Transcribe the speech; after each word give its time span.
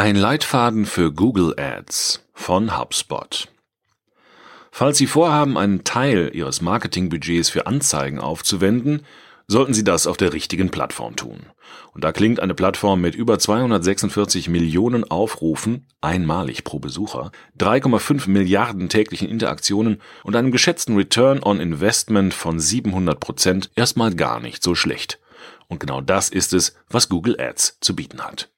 Ein 0.00 0.14
Leitfaden 0.14 0.86
für 0.86 1.12
Google 1.12 1.58
Ads 1.58 2.22
von 2.32 2.78
HubSpot. 2.78 3.48
Falls 4.70 4.96
Sie 4.96 5.08
vorhaben, 5.08 5.58
einen 5.58 5.82
Teil 5.82 6.30
Ihres 6.32 6.62
Marketingbudgets 6.62 7.50
für 7.50 7.66
Anzeigen 7.66 8.20
aufzuwenden, 8.20 9.04
sollten 9.48 9.74
Sie 9.74 9.82
das 9.82 10.06
auf 10.06 10.16
der 10.16 10.32
richtigen 10.32 10.70
Plattform 10.70 11.16
tun. 11.16 11.46
Und 11.94 12.04
da 12.04 12.12
klingt 12.12 12.38
eine 12.38 12.54
Plattform 12.54 13.00
mit 13.00 13.16
über 13.16 13.40
246 13.40 14.48
Millionen 14.48 15.02
Aufrufen, 15.02 15.88
einmalig 16.00 16.62
pro 16.62 16.78
Besucher, 16.78 17.32
3,5 17.58 18.30
Milliarden 18.30 18.88
täglichen 18.88 19.28
Interaktionen 19.28 20.00
und 20.22 20.36
einem 20.36 20.52
geschätzten 20.52 20.94
Return 20.94 21.42
on 21.42 21.58
Investment 21.58 22.34
von 22.34 22.60
700 22.60 23.18
Prozent 23.18 23.72
erstmal 23.74 24.14
gar 24.14 24.38
nicht 24.38 24.62
so 24.62 24.76
schlecht. 24.76 25.18
Und 25.66 25.80
genau 25.80 26.00
das 26.00 26.28
ist 26.28 26.52
es, 26.52 26.76
was 26.88 27.08
Google 27.08 27.40
Ads 27.40 27.78
zu 27.80 27.96
bieten 27.96 28.22
hat. 28.22 28.48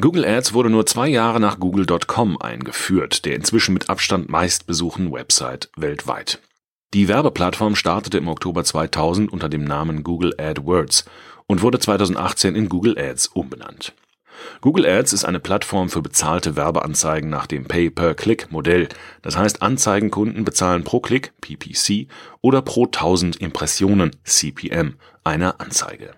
Google 0.00 0.24
Ads 0.24 0.52
wurde 0.52 0.70
nur 0.70 0.86
zwei 0.86 1.08
Jahre 1.08 1.40
nach 1.40 1.58
Google.com 1.58 2.40
eingeführt, 2.40 3.24
der 3.24 3.34
inzwischen 3.34 3.74
mit 3.74 3.90
Abstand 3.90 4.28
meistbesuchten 4.28 5.10
Website 5.10 5.70
weltweit. 5.76 6.38
Die 6.94 7.08
Werbeplattform 7.08 7.74
startete 7.74 8.18
im 8.18 8.28
Oktober 8.28 8.62
2000 8.62 9.32
unter 9.32 9.48
dem 9.48 9.64
Namen 9.64 10.04
Google 10.04 10.34
AdWords 10.38 11.04
und 11.48 11.62
wurde 11.62 11.80
2018 11.80 12.54
in 12.54 12.68
Google 12.68 12.96
Ads 12.96 13.26
umbenannt. 13.26 13.92
Google 14.60 14.86
Ads 14.86 15.14
ist 15.14 15.24
eine 15.24 15.40
Plattform 15.40 15.88
für 15.88 16.00
bezahlte 16.00 16.54
Werbeanzeigen 16.54 17.28
nach 17.28 17.48
dem 17.48 17.64
Pay-per-Click-Modell. 17.64 18.88
Das 19.22 19.36
heißt, 19.36 19.62
Anzeigenkunden 19.62 20.44
bezahlen 20.44 20.84
pro 20.84 21.00
Klick, 21.00 21.32
PPC, 21.40 22.06
oder 22.40 22.62
pro 22.62 22.84
1000 22.84 23.34
Impressionen, 23.38 24.14
CPM, 24.22 24.94
einer 25.24 25.60
Anzeige. 25.60 26.14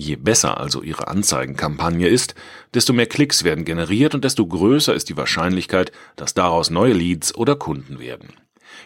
Je 0.00 0.16
besser 0.16 0.56
also 0.56 0.80
Ihre 0.80 1.08
Anzeigenkampagne 1.08 2.08
ist, 2.08 2.34
desto 2.72 2.94
mehr 2.94 3.04
Klicks 3.04 3.44
werden 3.44 3.66
generiert 3.66 4.14
und 4.14 4.24
desto 4.24 4.46
größer 4.46 4.94
ist 4.94 5.10
die 5.10 5.16
Wahrscheinlichkeit, 5.18 5.92
dass 6.16 6.32
daraus 6.32 6.70
neue 6.70 6.94
Leads 6.94 7.34
oder 7.34 7.54
Kunden 7.54 7.98
werden. 7.98 8.32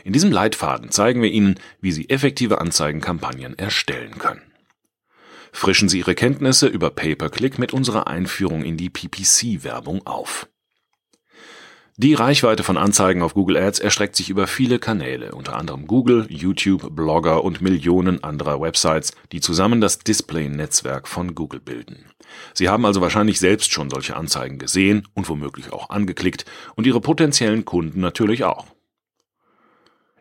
In 0.02 0.12
diesem 0.12 0.32
Leitfaden 0.32 0.90
zeigen 0.90 1.22
wir 1.22 1.30
Ihnen, 1.30 1.60
wie 1.80 1.92
Sie 1.92 2.10
effektive 2.10 2.60
Anzeigenkampagnen 2.60 3.56
erstellen 3.56 4.18
können. 4.18 4.42
Frischen 5.52 5.88
Sie 5.88 6.00
Ihre 6.00 6.16
Kenntnisse 6.16 6.66
über 6.66 6.90
Pay-per-Click 6.90 7.60
mit 7.60 7.72
unserer 7.72 8.08
Einführung 8.08 8.64
in 8.64 8.76
die 8.76 8.90
PPC-Werbung 8.90 10.04
auf. 10.08 10.48
Die 11.96 12.14
Reichweite 12.14 12.64
von 12.64 12.76
Anzeigen 12.76 13.22
auf 13.22 13.34
Google 13.34 13.56
Ads 13.56 13.78
erstreckt 13.78 14.16
sich 14.16 14.28
über 14.28 14.48
viele 14.48 14.80
Kanäle, 14.80 15.32
unter 15.32 15.54
anderem 15.54 15.86
Google, 15.86 16.26
YouTube, 16.28 16.90
Blogger 16.90 17.44
und 17.44 17.62
Millionen 17.62 18.24
anderer 18.24 18.60
Websites, 18.60 19.12
die 19.30 19.40
zusammen 19.40 19.80
das 19.80 20.00
Display-Netzwerk 20.00 21.06
von 21.06 21.36
Google 21.36 21.60
bilden. 21.60 22.06
Sie 22.52 22.68
haben 22.68 22.84
also 22.84 23.00
wahrscheinlich 23.00 23.38
selbst 23.38 23.72
schon 23.72 23.90
solche 23.90 24.16
Anzeigen 24.16 24.58
gesehen 24.58 25.06
und 25.14 25.28
womöglich 25.28 25.72
auch 25.72 25.90
angeklickt 25.90 26.44
und 26.74 26.84
Ihre 26.84 27.00
potenziellen 27.00 27.64
Kunden 27.64 28.00
natürlich 28.00 28.42
auch. 28.42 28.66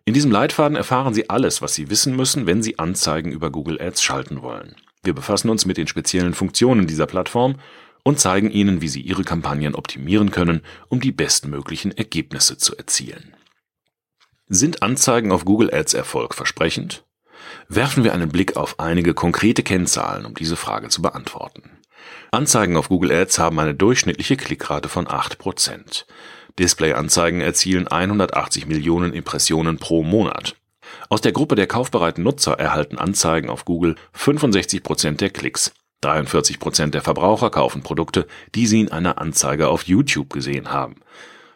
In 0.05 0.13
diesem 0.13 0.29
Leitfaden 0.29 0.77
erfahren 0.77 1.15
Sie 1.15 1.31
alles, 1.31 1.63
was 1.63 1.73
Sie 1.73 1.89
wissen 1.89 2.15
müssen, 2.15 2.45
wenn 2.45 2.61
Sie 2.61 2.77
Anzeigen 2.77 3.31
über 3.31 3.49
Google 3.49 3.81
Ads 3.81 4.03
schalten 4.03 4.43
wollen. 4.43 4.75
Wir 5.01 5.13
befassen 5.13 5.49
uns 5.49 5.65
mit 5.65 5.77
den 5.77 5.87
speziellen 5.87 6.35
Funktionen 6.35 6.85
dieser 6.85 7.07
Plattform 7.07 7.55
und 8.03 8.19
zeigen 8.19 8.51
Ihnen, 8.51 8.81
wie 8.81 8.87
Sie 8.87 9.01
Ihre 9.01 9.23
Kampagnen 9.23 9.75
optimieren 9.75 10.31
können, 10.31 10.61
um 10.89 10.99
die 10.99 11.11
bestmöglichen 11.11 11.97
Ergebnisse 11.97 12.57
zu 12.57 12.75
erzielen. 12.75 13.33
Sind 14.47 14.83
Anzeigen 14.83 15.31
auf 15.31 15.45
Google 15.45 15.73
Ads 15.73 15.93
erfolgversprechend? 15.93 17.05
Werfen 17.69 18.03
wir 18.03 18.13
einen 18.13 18.29
Blick 18.29 18.55
auf 18.57 18.79
einige 18.79 19.13
konkrete 19.13 19.63
Kennzahlen, 19.63 20.25
um 20.25 20.33
diese 20.33 20.55
Frage 20.55 20.89
zu 20.89 21.01
beantworten. 21.01 21.79
Anzeigen 22.31 22.77
auf 22.77 22.89
Google 22.89 23.11
Ads 23.11 23.39
haben 23.39 23.59
eine 23.59 23.73
durchschnittliche 23.73 24.37
Klickrate 24.37 24.89
von 24.89 25.07
8%. 25.07 26.05
Displayanzeigen 26.59 27.41
erzielen 27.41 27.87
180 27.87 28.67
Millionen 28.67 29.13
Impressionen 29.13 29.77
pro 29.77 30.03
Monat. 30.03 30.55
Aus 31.09 31.21
der 31.21 31.31
Gruppe 31.31 31.55
der 31.55 31.67
kaufbereiten 31.67 32.23
Nutzer 32.23 32.59
erhalten 32.59 32.97
Anzeigen 32.97 33.49
auf 33.49 33.65
Google 33.65 33.95
65% 34.15 35.17
der 35.17 35.29
Klicks. 35.29 35.73
43 36.03 36.59
Prozent 36.59 36.93
der 36.93 37.01
Verbraucher 37.01 37.49
kaufen 37.49 37.83
Produkte, 37.83 38.27
die 38.55 38.67
sie 38.67 38.81
in 38.81 38.91
einer 38.91 39.19
Anzeige 39.19 39.69
auf 39.69 39.83
YouTube 39.83 40.29
gesehen 40.31 40.71
haben. 40.71 40.95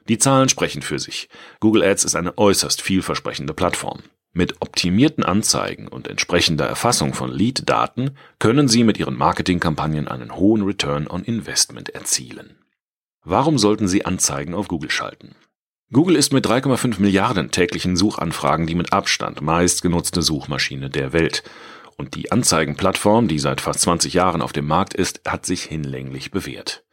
Die 0.08 0.18
Zahlen 0.18 0.50
sprechen 0.50 0.82
für 0.82 1.00
sich. 1.00 1.28
Google 1.60 1.84
Ads 1.84 2.06
ist 2.06 2.16
eine 2.16 2.38
äußerst 2.38 2.82
vielversprechende 2.82 3.54
Plattform. 3.54 4.02
Mit 4.34 4.62
optimierten 4.62 5.24
Anzeigen 5.24 5.88
und 5.88 6.08
entsprechender 6.08 6.66
Erfassung 6.66 7.14
von 7.14 7.32
Lead-Daten 7.32 8.12
können 8.40 8.68
Sie 8.68 8.84
mit 8.84 8.98
Ihren 9.00 9.18
Marketingkampagnen 9.18 10.08
einen 10.08 10.36
hohen 10.36 10.62
Return 10.62 11.08
on 11.08 11.24
Investment 11.24 11.90
erzielen. 11.90 12.56
Warum 13.24 13.58
sollten 13.58 13.88
Sie 13.88 14.06
Anzeigen 14.06 14.54
auf 14.54 14.68
Google 14.68 14.92
schalten? 14.92 15.36
Google 15.92 16.18
ist 16.18 16.34
mit 16.34 16.46
3,5 16.46 17.02
Milliarden 17.02 17.50
täglichen 17.50 17.96
Suchanfragen 17.96 18.68
die 18.68 18.76
mit 18.76 18.94
Abstand 18.94 19.42
meistgenutzte 19.42 20.22
Suchmaschine 20.22 20.90
der 20.90 21.14
Welt. 21.14 21.44
Und 22.00 22.14
die 22.14 22.32
Anzeigenplattform, 22.32 23.28
die 23.28 23.40
seit 23.40 23.60
fast 23.60 23.82
20 23.82 24.14
Jahren 24.14 24.44
auf 24.44 24.54
dem 24.54 24.68
Markt 24.68 24.94
ist, 24.94 25.22
hat 25.28 25.48
sich 25.48 25.64
hinlänglich 25.64 26.30
bewährt. 26.30 26.84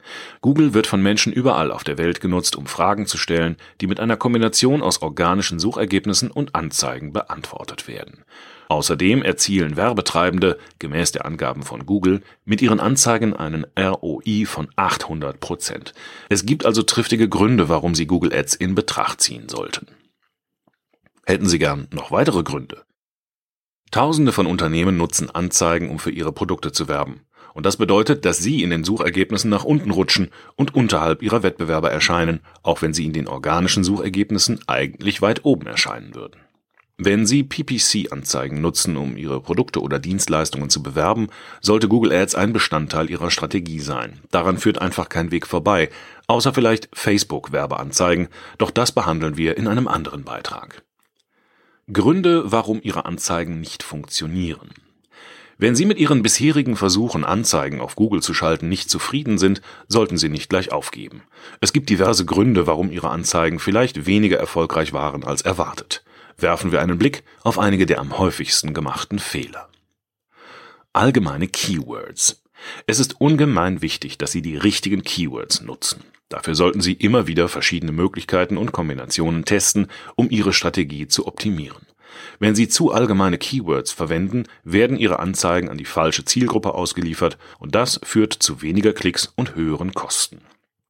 Google 0.41 0.72
wird 0.72 0.87
von 0.87 1.03
Menschen 1.03 1.31
überall 1.31 1.70
auf 1.70 1.84
der 1.84 1.98
Welt 1.98 2.22
genutzt, 2.22 2.56
um 2.56 2.66
Fragen 2.66 3.06
zu 3.06 3.19
stellen, 3.19 3.56
die 3.82 3.87
mit 3.87 4.00
einer 4.00 4.16
Kombination 4.16 4.82
aus 4.82 5.03
organischen 5.03 5.59
Suchergebnissen 5.59 6.31
und 6.31 6.54
Anzeigen 6.54 7.12
beantwortet 7.12 7.87
werden. 7.87 8.25
Außerdem 8.69 9.22
erzielen 9.22 9.76
Werbetreibende, 9.76 10.59
gemäß 10.78 11.12
der 11.12 11.26
Angaben 11.26 11.65
von 11.65 11.84
Google, 11.84 12.22
mit 12.47 12.62
ihren 12.62 12.81
Anzeigen 12.81 13.34
einen 13.34 13.66
ROI 13.78 14.47
von 14.47 14.69
800 14.76 15.38
Prozent. 15.38 15.92
Es 16.31 16.47
gibt 16.47 16.65
also 16.65 16.82
triftige 16.82 17.28
Gründe, 17.28 17.69
warum 17.69 17.94
Sie 17.94 18.06
Google 18.06 18.32
Ads 18.32 18.54
in 18.54 18.75
Betracht 18.75 19.21
ziehen 19.21 19.50
sollten. 19.50 19.86
Hätten 21.26 21.47
Sie 21.47 21.59
gern 21.59 21.88
noch 21.91 22.10
weitere 22.10 22.42
Gründe? 22.42 22.84
Tausende 23.91 24.33
von 24.33 24.47
Unternehmen 24.47 24.97
nutzen 24.97 25.31
Anzeigen, 25.31 25.91
um 25.91 25.99
für 25.99 26.11
ihre 26.11 26.33
Produkte 26.33 26.72
zu 26.72 26.89
werben. 26.89 27.21
Und 27.55 27.65
das 27.67 27.77
bedeutet, 27.77 28.25
dass 28.25 28.39
sie 28.39 28.62
in 28.62 28.71
den 28.71 28.83
Suchergebnissen 28.83 29.49
nach 29.49 29.65
unten 29.65 29.93
rutschen 29.93 30.31
und 30.56 30.75
unterhalb 30.75 31.22
ihrer 31.22 31.45
Wettbewerber 31.45 31.91
erscheinen, 31.91 32.41
auch 32.62 32.83
wenn 32.83 32.93
sie 32.93 33.05
in 33.05 33.12
den 33.12 33.28
organischen 33.28 33.84
Suchergebnissen 33.84 34.61
eigentlich 34.67 35.22
weit 35.22 35.45
oben 35.45 35.67
erscheinen 35.67 36.15
würden. 36.15 36.41
Wenn 36.97 37.27
Sie 37.27 37.43
PPC-Anzeigen 37.43 38.61
nutzen, 38.61 38.97
um 38.97 39.17
Ihre 39.17 39.41
Produkte 39.41 39.81
oder 39.81 39.99
Dienstleistungen 39.99 40.71
zu 40.71 40.81
bewerben, 40.81 41.27
sollte 41.61 41.89
Google 41.89 42.12
Ads 42.12 42.37
ein 42.37 42.53
Bestandteil 42.53 43.11
Ihrer 43.11 43.33
Strategie 43.33 43.81
sein. 43.81 44.21
Daran 44.31 44.59
führt 44.59 44.81
einfach 44.81 45.09
kein 45.09 45.33
Weg 45.33 45.49
vorbei, 45.49 45.91
außer 46.28 46.55
vielleicht 46.55 46.89
Facebook-Werbeanzeigen, 46.93 48.28
doch 48.59 48.71
das 48.71 48.93
behandeln 48.93 49.37
wir 49.37 49.56
in 49.56 49.66
einem 49.66 49.89
anderen 49.89 50.22
Beitrag. 50.22 50.84
Gründe, 51.93 52.50
warum 52.50 52.81
Ihre 52.83 53.05
Anzeigen 53.05 53.61
nicht 53.61 53.83
funktionieren. 53.83 54.71
Wenn 55.59 55.77
Sie 55.77 55.84
mit 55.84 55.99
Ihren 55.99 56.22
bisherigen 56.22 56.77
Versuchen, 56.77 57.25
Anzeigen 57.25 57.81
auf 57.81 57.95
Google 57.95 58.22
zu 58.22 58.34
schalten, 58.34 58.69
nicht 58.69 58.91
zufrieden 58.91 59.39
sind, 59.39 59.61
sollten 59.87 60.17
Sie 60.17 60.28
nicht 60.28 60.49
gleich 60.49 60.72
aufgeben. 60.72 61.22
Es 61.61 61.72
gibt 61.72 61.91
diverse 61.91 62.25
Gründe, 62.25 62.67
warum 62.67 62.91
Ihre 62.91 63.11
Anzeigen 63.11 63.59
vielleicht 63.59 64.06
weniger 64.06 64.39
erfolgreich 64.39 64.93
waren 64.93 65.25
als 65.25 65.43
erwartet. 65.43 66.05
Werfen 66.39 66.72
wir 66.72 66.81
einen 66.81 66.99
Blick 66.99 67.22
auf 67.43 67.59
einige 67.59 67.87
der 67.87 68.01
am 68.01 68.19
häufigsten 68.19 68.75
gemachten 68.75 69.19
Fehler. 69.19 69.69
Allgemeine 70.93 71.49
Keywords. 71.49 72.43
Es 72.87 72.99
ist 72.99 73.21
ungemein 73.21 73.83
wichtig, 73.83 74.19
dass 74.19 74.33
Sie 74.33 74.43
die 74.43 74.56
richtigen 74.56 75.05
Keywords 75.05 75.61
nutzen. 75.61 76.03
Dafür 76.34 76.56
sollten 76.56 76.81
Sie 76.81 76.95
immer 76.95 77.28
wieder 77.28 77.49
verschiedene 77.49 77.93
Möglichkeiten 77.93 78.56
und 78.56 78.72
Kombinationen 78.72 79.45
testen, 79.45 79.87
um 80.17 80.31
Ihre 80.31 80.53
Strategie 80.53 81.06
zu 81.06 81.28
optimieren. 81.28 81.87
Wenn 82.41 82.56
Sie 82.56 82.67
zu 82.67 82.91
allgemeine 82.91 83.39
Keywords 83.39 83.93
verwenden, 83.93 84.43
werden 84.65 84.97
Ihre 84.97 85.21
Anzeigen 85.21 85.69
an 85.69 85.78
die 85.78 85.84
falsche 85.84 86.25
Zielgruppe 86.25 86.75
ausgeliefert 86.75 87.39
und 87.61 87.77
das 87.77 88.00
führt 88.03 88.33
zu 88.33 88.62
weniger 88.62 88.92
Klicks 88.92 89.33
und 89.36 89.54
höheren 89.54 89.95
Kosten. 89.95 90.41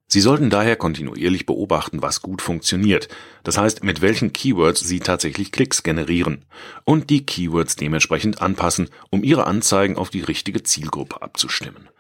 Sie 0.07 0.23
sollten 0.23 0.49
daher 0.49 0.77
kontinuierlich 0.77 1.45
beobachten, 1.45 2.01
was 2.01 2.23
gut 2.23 2.41
funktioniert, 2.41 3.09
das 3.43 3.59
heißt, 3.59 3.85
mit 3.85 4.01
welchen 4.01 4.33
Keywords 4.33 4.81
Sie 4.81 5.01
tatsächlich 5.01 5.53
Klicks 5.53 5.83
generieren 5.83 6.47
und 6.85 7.11
die 7.11 7.27
Keywords 7.27 7.77
dementsprechend 7.77 8.41
anpassen, 8.41 8.89
um 9.11 9.23
Ihre 9.23 9.47
Anzeigen 9.47 9.99
auf 9.99 10.09
die 10.09 10.23
richtige 10.23 10.63
Zielgruppe 10.63 11.21
abzustimmen. 11.21 11.91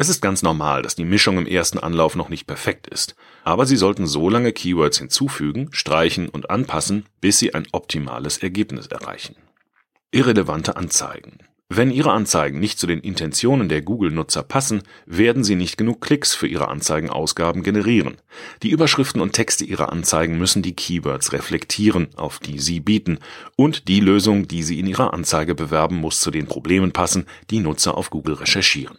Es 0.00 0.08
ist 0.08 0.22
ganz 0.22 0.42
normal, 0.42 0.80
dass 0.80 0.94
die 0.94 1.04
Mischung 1.04 1.36
im 1.36 1.44
ersten 1.44 1.78
Anlauf 1.78 2.16
noch 2.16 2.30
nicht 2.30 2.46
perfekt 2.46 2.86
ist, 2.86 3.16
aber 3.44 3.66
Sie 3.66 3.76
sollten 3.76 4.06
so 4.06 4.30
lange 4.30 4.50
Keywords 4.50 4.96
hinzufügen, 4.96 5.68
streichen 5.72 6.30
und 6.30 6.48
anpassen, 6.48 7.04
bis 7.20 7.38
Sie 7.38 7.52
ein 7.52 7.68
optimales 7.72 8.38
Ergebnis 8.38 8.86
erreichen. 8.86 9.36
Irrelevante 10.10 10.76
Anzeigen. 10.76 11.36
Wenn 11.68 11.90
Ihre 11.90 12.12
Anzeigen 12.12 12.60
nicht 12.60 12.78
zu 12.78 12.86
den 12.86 13.00
Intentionen 13.00 13.68
der 13.68 13.82
Google-Nutzer 13.82 14.42
passen, 14.42 14.84
werden 15.04 15.44
Sie 15.44 15.54
nicht 15.54 15.76
genug 15.76 16.00
Klicks 16.00 16.34
für 16.34 16.46
Ihre 16.46 16.68
Anzeigenausgaben 16.68 17.62
generieren. 17.62 18.16
Die 18.62 18.70
Überschriften 18.70 19.20
und 19.20 19.34
Texte 19.34 19.66
Ihrer 19.66 19.92
Anzeigen 19.92 20.38
müssen 20.38 20.62
die 20.62 20.74
Keywords 20.74 21.34
reflektieren, 21.34 22.08
auf 22.16 22.38
die 22.38 22.58
Sie 22.58 22.80
bieten, 22.80 23.18
und 23.54 23.86
die 23.86 24.00
Lösung, 24.00 24.48
die 24.48 24.62
Sie 24.62 24.80
in 24.80 24.86
Ihrer 24.86 25.12
Anzeige 25.12 25.54
bewerben, 25.54 25.96
muss 25.96 26.22
zu 26.22 26.30
den 26.30 26.46
Problemen 26.46 26.92
passen, 26.92 27.26
die 27.50 27.60
Nutzer 27.60 27.98
auf 27.98 28.08
Google 28.08 28.36
recherchieren. 28.36 28.96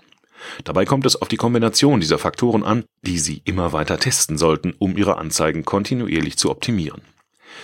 Dabei 0.63 0.85
kommt 0.85 1.05
es 1.05 1.21
auf 1.21 1.27
die 1.27 1.37
Kombination 1.37 1.99
dieser 1.99 2.17
Faktoren 2.17 2.63
an, 2.63 2.83
die 3.01 3.19
Sie 3.19 3.41
immer 3.45 3.73
weiter 3.73 3.97
testen 3.97 4.37
sollten, 4.37 4.73
um 4.77 4.97
Ihre 4.97 5.17
Anzeigen 5.17 5.65
kontinuierlich 5.65 6.37
zu 6.37 6.49
optimieren. 6.49 7.01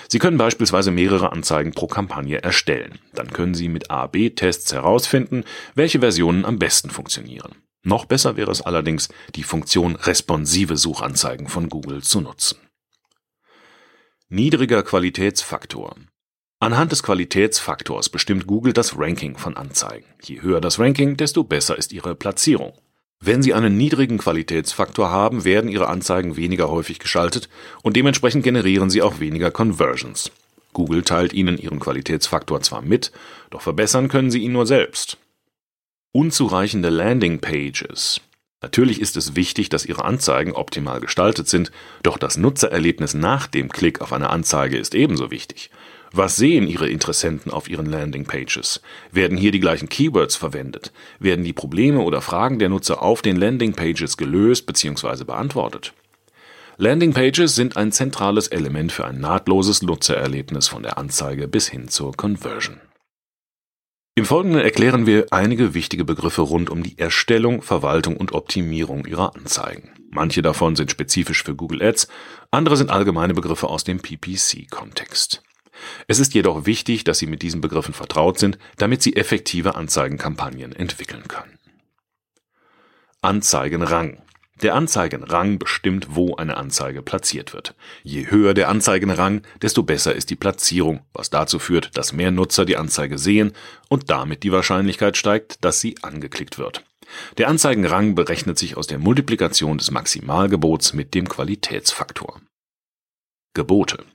Sie 0.10 0.20
können 0.20 0.38
beispielsweise 0.38 0.92
mehrere 0.92 1.32
Anzeigen 1.32 1.72
pro 1.72 1.88
Kampagne 1.88 2.42
erstellen. 2.42 3.00
Dann 3.14 3.32
können 3.32 3.54
Sie 3.54 3.70
mit 3.70 3.92
A-B-Tests 3.92 4.74
herausfinden, 4.74 5.44
welche 5.76 6.00
Versionen 6.00 6.46
am 6.46 6.60
besten 6.60 6.90
funktionieren. 6.90 7.56
Noch 7.84 8.06
besser 8.06 8.36
wäre 8.36 8.52
es 8.52 8.62
allerdings, 8.62 9.10
die 9.36 9.44
Funktion 9.44 9.96
responsive 9.96 10.78
Suchanzeigen 10.78 11.48
von 11.48 11.70
Google 11.70 12.04
zu 12.04 12.22
nutzen. 12.22 12.58
Niedriger 14.30 14.84
Qualitätsfaktor. 14.84 15.96
Anhand 16.60 16.92
des 16.92 17.04
Qualitätsfaktors 17.04 18.10
bestimmt 18.10 18.48
Google 18.48 18.74
das 18.74 18.98
Ranking 18.98 19.38
von 19.38 19.56
Anzeigen. 19.56 20.08
Je 20.24 20.42
höher 20.42 20.60
das 20.60 20.80
Ranking, 20.80 21.16
desto 21.16 21.44
besser 21.44 21.78
ist 21.78 21.94
ihre 21.94 22.16
Platzierung. 22.16 22.74
Wenn 23.20 23.44
Sie 23.44 23.54
einen 23.54 23.78
niedrigen 23.78 24.18
Qualitätsfaktor 24.18 25.12
haben, 25.12 25.46
werden 25.46 25.70
Ihre 25.70 25.88
Anzeigen 25.88 26.36
weniger 26.36 26.70
häufig 26.70 26.98
geschaltet 26.98 27.48
und 27.84 27.96
dementsprechend 27.96 28.44
generieren 28.44 28.90
Sie 28.90 29.04
auch 29.04 29.20
weniger 29.20 29.52
Conversions. 29.52 30.32
Google 30.74 31.04
teilt 31.04 31.32
Ihnen 31.32 31.60
Ihren 31.60 31.80
Qualitätsfaktor 31.80 32.62
zwar 32.62 32.82
mit, 32.82 33.12
doch 33.52 33.62
verbessern 33.62 34.08
können 34.08 34.32
Sie 34.32 34.40
ihn 34.40 34.54
nur 34.54 34.66
selbst. 34.66 35.20
Unzureichende 36.12 36.90
Landing 36.90 37.40
Pages. 37.40 38.20
Natürlich 38.64 39.00
ist 39.00 39.16
es 39.16 39.36
wichtig, 39.36 39.70
dass 39.70 39.86
Ihre 39.86 40.06
Anzeigen 40.06 40.54
optimal 40.54 41.02
gestaltet 41.02 41.48
sind, 41.48 41.72
doch 42.02 42.18
das 42.18 42.38
Nutzererlebnis 42.38 43.14
nach 43.14 43.46
dem 43.46 43.70
Klick 43.70 44.02
auf 44.02 44.12
eine 44.12 44.32
Anzeige 44.32 44.78
ist 44.78 44.96
ebenso 44.96 45.30
wichtig. 45.30 45.70
Was 46.12 46.36
sehen 46.36 46.68
Ihre 46.68 46.90
Interessenten 46.90 47.52
auf 47.52 47.70
Ihren 47.70 47.86
Landing 47.86 48.26
Pages? 48.26 48.82
Werden 49.12 49.38
hier 49.38 49.52
die 49.52 49.60
gleichen 49.60 49.90
Keywords 49.90 50.36
verwendet? 50.36 50.92
Werden 51.20 51.44
die 51.44 51.54
Probleme 51.54 52.00
oder 52.00 52.22
Fragen 52.22 52.60
der 52.60 52.70
Nutzer 52.70 53.02
auf 53.02 53.22
den 53.22 53.36
Landing 53.36 53.74
Pages 53.74 54.18
gelöst 54.18 54.66
bzw. 54.66 55.24
beantwortet? 55.26 55.94
Landing 56.78 57.14
Pages 57.14 57.56
sind 57.56 57.76
ein 57.76 57.92
zentrales 57.92 58.48
Element 58.48 58.92
für 58.92 59.06
ein 59.06 59.20
nahtloses 59.20 59.82
Nutzererlebnis 59.82 60.68
von 60.68 60.84
der 60.84 60.98
Anzeige 60.98 61.48
bis 61.48 61.68
hin 61.68 61.88
zur 61.88 62.14
Conversion. 62.16 62.80
Im 64.14 64.26
Folgenden 64.26 64.62
erklären 64.62 65.06
wir 65.06 65.28
einige 65.32 65.74
wichtige 65.74 66.06
Begriffe 66.06 66.42
rund 66.42 66.70
um 66.70 66.84
die 66.84 66.98
Erstellung, 66.98 67.62
Verwaltung 67.62 68.18
und 68.18 68.32
Optimierung 68.32 69.06
Ihrer 69.06 69.36
Anzeigen. 69.36 69.92
Manche 70.10 70.42
davon 70.42 70.76
sind 70.76 70.90
spezifisch 70.90 71.44
für 71.44 71.56
Google 71.56 71.84
Ads, 71.84 72.08
andere 72.50 72.78
sind 72.78 72.90
allgemeine 72.90 73.34
Begriffe 73.34 73.68
aus 73.68 73.84
dem 73.84 74.00
PPC-Kontext. 74.00 75.44
Es 76.08 76.20
ist 76.20 76.34
jedoch 76.34 76.66
wichtig, 76.66 77.04
dass 77.04 77.20
Sie 77.20 77.28
mit 77.28 77.42
diesen 77.42 77.62
Begriffen 77.62 77.94
vertraut 77.94 78.40
sind, 78.40 78.58
damit 78.78 79.02
Sie 79.02 79.16
effektive 79.16 79.76
Anzeigenkampagnen 79.76 80.76
entwickeln 80.76 81.28
können. 81.28 81.58
Anzeigenrang 83.22 84.22
der 84.64 84.74
Anzeigenrang 84.74 85.60
bestimmt, 85.60 86.08
wo 86.16 86.36
eine 86.36 86.58
Anzeige 86.58 87.04
platziert 87.04 87.54
wird. 87.54 87.76
Je 88.02 88.32
höher 88.32 88.56
der 88.56 88.70
Anzeigenrang, 88.70 89.44
desto 89.62 89.84
besser 89.84 90.16
ist 90.16 90.32
die 90.32 90.36
Platzierung, 90.36 91.02
was 91.14 91.30
dazu 91.30 91.60
führt, 91.60 91.96
dass 91.96 92.12
mehr 92.12 92.32
Nutzer 92.32 92.66
die 92.66 92.78
Anzeige 92.78 93.20
sehen 93.20 93.54
und 93.88 94.10
damit 94.10 94.42
die 94.42 94.52
Wahrscheinlichkeit 94.52 95.16
steigt, 95.16 95.64
dass 95.64 95.80
sie 95.80 95.98
angeklickt 96.02 96.58
wird. 96.58 96.84
Der 97.38 97.50
Anzeigenrang 97.50 98.16
berechnet 98.16 98.58
sich 98.58 98.78
aus 98.78 98.88
der 98.88 98.98
Multiplikation 98.98 99.78
des 99.78 99.92
Maximalgebots 99.92 100.94
mit 100.94 101.14
dem 101.14 101.30
Qualitätsfaktor. 101.30 102.42
Gebote 103.54 104.06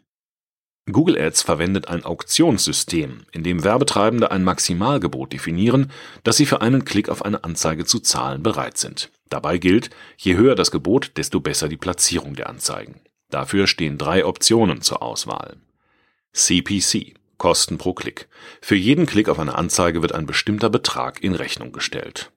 Google 0.91 1.17
Ads 1.17 1.43
verwendet 1.43 1.87
ein 1.89 2.05
Auktionssystem, 2.05 3.25
in 3.31 3.45
dem 3.45 3.63
Werbetreibende 3.63 4.33
ein 4.33 4.43
Maximalgebot 4.43 5.33
definieren, 5.33 5.93
das 6.25 6.37
sie 6.37 6.47
für 6.47 6.61
einen 6.61 6.85
Klick 6.85 7.09
auf 7.09 7.25
eine 7.25 7.45
Anzeige 7.45 7.85
zu 7.85 8.01
zahlen 8.01 8.43
bereit 8.43 8.79
sind. 8.79 9.11
Dabei 9.29 9.59
gilt, 9.59 9.91
je 10.17 10.37
höher 10.37 10.57
das 10.57 10.73
Gebot, 10.73 11.13
desto 11.17 11.41
besser 11.41 11.69
die 11.69 11.77
Platzierung 11.77 12.35
der 12.35 12.49
Anzeigen. 12.49 13.01
Dafür 13.31 13.69
stehen 13.69 13.97
drei 13.97 14.27
Optionen 14.27 14.83
zur 14.83 15.03
Auswahl. 15.03 15.57
CPC 16.33 17.15
Kosten 17.39 17.77
pro 17.77 17.93
Klick. 17.93 18.29
Für 18.61 18.77
jeden 18.77 19.07
Klick 19.07 19.29
auf 19.29 19.41
eine 19.41 19.57
Anzeige 19.57 20.01
wird 20.01 20.13
ein 20.13 20.27
bestimmter 20.27 20.71
Betrag 20.71 21.25
in 21.25 21.35
Rechnung 21.35 21.73
gestellt. 21.73 22.31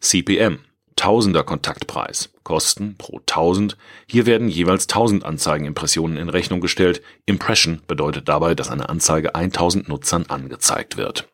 CPM 0.00 0.58
Tausender 1.00 1.44
Kontaktpreis. 1.44 2.28
Kosten 2.42 2.94
pro 2.98 3.20
1000. 3.20 3.78
Hier 4.06 4.26
werden 4.26 4.50
jeweils 4.50 4.82
1000 4.82 5.24
Anzeigenimpressionen 5.24 6.18
in 6.18 6.28
Rechnung 6.28 6.60
gestellt. 6.60 7.00
Impression 7.24 7.80
bedeutet 7.86 8.28
dabei, 8.28 8.54
dass 8.54 8.68
eine 8.68 8.90
Anzeige 8.90 9.34
1000 9.34 9.88
Nutzern 9.88 10.26
angezeigt 10.26 10.98
wird. 10.98 11.26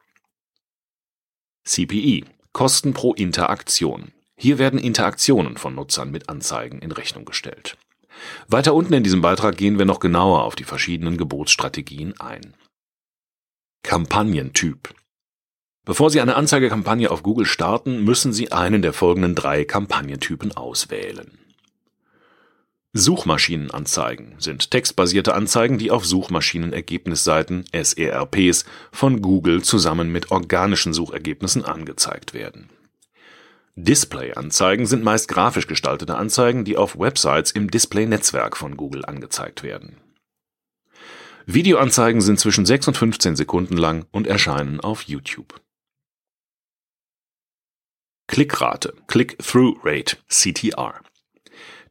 CPE. 1.65 2.27
Kosten 2.53 2.95
pro 2.95 3.13
Interaktion. 3.15 4.13
Hier 4.37 4.59
werden 4.59 4.79
Interaktionen 4.79 5.57
von 5.57 5.75
Nutzern 5.75 6.13
mit 6.13 6.29
Anzeigen 6.29 6.79
in 6.79 6.93
Rechnung 6.93 7.25
gestellt. 7.25 7.77
Weiter 8.47 8.73
unten 8.73 8.93
in 8.93 9.03
diesem 9.03 9.21
Beitrag 9.21 9.57
gehen 9.57 9.81
wir 9.81 9.85
noch 9.85 9.99
genauer 9.99 10.45
auf 10.45 10.55
die 10.55 10.63
verschiedenen 10.63 11.17
Gebotsstrategien 11.17 12.15
ein. 12.21 12.55
Kampagnentyp. 13.83 14.95
Bevor 15.87 16.11
Sie 16.11 16.21
eine 16.21 16.35
Anzeigekampagne 16.35 17.13
auf 17.13 17.23
Google 17.23 17.47
starten, 17.47 18.03
müssen 18.03 18.33
Sie 18.33 18.51
einen 18.51 18.83
der 18.83 18.93
folgenden 18.93 19.37
drei 19.37 19.65
Kampagnentypen 19.65 20.51
auswählen. 20.57 21.39
Suchmaschinenanzeigen 22.93 24.35
sind 24.39 24.73
textbasierte 24.73 25.35
Anzeigen, 25.35 25.79
die 25.79 25.93
auf 25.93 26.05
Suchmaschinenergebnisseiten 26.05 27.67
SERPs 27.73 28.65
von 28.91 29.23
Google 29.23 29.63
zusammen 29.63 30.11
mit 30.11 30.33
organischen 30.33 30.93
Suchergebnissen 30.93 31.65
angezeigt 31.65 32.35
werden. 32.35 32.69
Display-Anzeigen 33.77 34.87
sind 34.87 35.05
meist 35.05 35.29
grafisch 35.29 35.69
gestaltete 35.69 36.17
Anzeigen, 36.17 36.65
die 36.65 36.77
auf 36.77 36.99
Websites 36.99 37.53
im 37.53 37.71
Display-Netzwerk 37.71 38.57
von 38.57 38.77
Google 38.77 39.05
angezeigt 39.05 39.63
werden. 39.63 39.99
Videoanzeigen 41.45 42.23
sind 42.23 42.41
zwischen 42.41 42.67
6 42.67 42.89
und 42.89 42.97
15 42.97 43.37
Sekunden 43.37 43.77
lang 43.77 44.07
und 44.11 44.27
erscheinen 44.27 44.81
auf 44.81 45.03
YouTube. 45.03 45.61
Klickrate, 48.29 48.93
Click-Through-Rate, 49.07 50.17
CTR. 50.29 51.01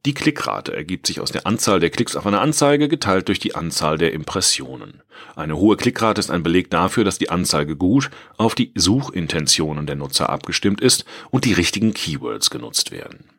Die 0.05 0.13
Klickrate 0.13 0.75
ergibt 0.75 1.07
sich 1.07 1.19
aus 1.19 1.31
der 1.31 1.47
Anzahl 1.47 1.79
der 1.79 1.89
Klicks 1.89 2.15
auf 2.15 2.27
eine 2.27 2.39
Anzeige 2.39 2.87
geteilt 2.87 3.27
durch 3.29 3.39
die 3.39 3.55
Anzahl 3.55 3.97
der 3.97 4.13
Impressionen. 4.13 5.01
Eine 5.35 5.57
hohe 5.57 5.77
Klickrate 5.77 6.19
ist 6.19 6.29
ein 6.29 6.43
Beleg 6.43 6.69
dafür, 6.69 7.03
dass 7.03 7.17
die 7.17 7.29
Anzeige 7.29 7.75
gut 7.75 8.11
auf 8.37 8.53
die 8.53 8.71
Suchintentionen 8.75 9.87
der 9.87 9.95
Nutzer 9.95 10.29
abgestimmt 10.29 10.81
ist 10.81 11.05
und 11.31 11.45
die 11.45 11.53
richtigen 11.53 11.93
Keywords 11.93 12.49
genutzt 12.49 12.91
werden. 12.91 13.29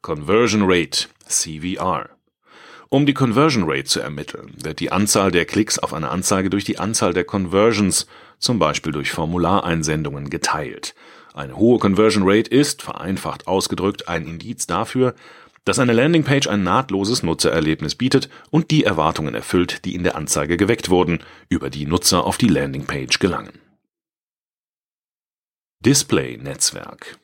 Conversion 0.00 0.62
Rate 0.64 1.08
CVR 1.26 2.10
um 2.90 3.06
die 3.06 3.14
Conversion 3.14 3.64
Rate 3.66 3.86
zu 3.86 3.98
ermitteln, 3.98 4.52
wird 4.62 4.78
die 4.78 4.92
Anzahl 4.92 5.32
der 5.32 5.46
Klicks 5.46 5.80
auf 5.80 5.92
eine 5.92 6.10
Anzeige 6.10 6.48
durch 6.48 6.62
die 6.62 6.78
Anzahl 6.78 7.12
der 7.12 7.24
Conversions, 7.24 8.06
zum 8.38 8.60
Beispiel 8.60 8.92
durch 8.92 9.10
Formulareinsendungen, 9.10 10.30
geteilt. 10.30 10.94
Eine 11.34 11.56
hohe 11.56 11.80
Conversion 11.80 12.22
Rate 12.24 12.48
ist, 12.48 12.80
vereinfacht 12.80 13.48
ausgedrückt, 13.48 14.06
ein 14.06 14.24
Indiz 14.24 14.68
dafür, 14.68 15.16
dass 15.64 15.80
eine 15.80 15.92
Landingpage 15.92 16.46
ein 16.46 16.62
nahtloses 16.62 17.24
Nutzererlebnis 17.24 17.96
bietet 17.96 18.28
und 18.50 18.70
die 18.70 18.84
Erwartungen 18.84 19.34
erfüllt, 19.34 19.84
die 19.84 19.96
in 19.96 20.04
der 20.04 20.14
Anzeige 20.14 20.56
geweckt 20.56 20.90
wurden, 20.90 21.24
über 21.48 21.70
die 21.70 21.86
Nutzer 21.86 22.24
auf 22.24 22.38
die 22.38 22.46
Landingpage 22.46 23.18
gelangen. 23.18 23.58
Display-Netzwerk 25.80 27.18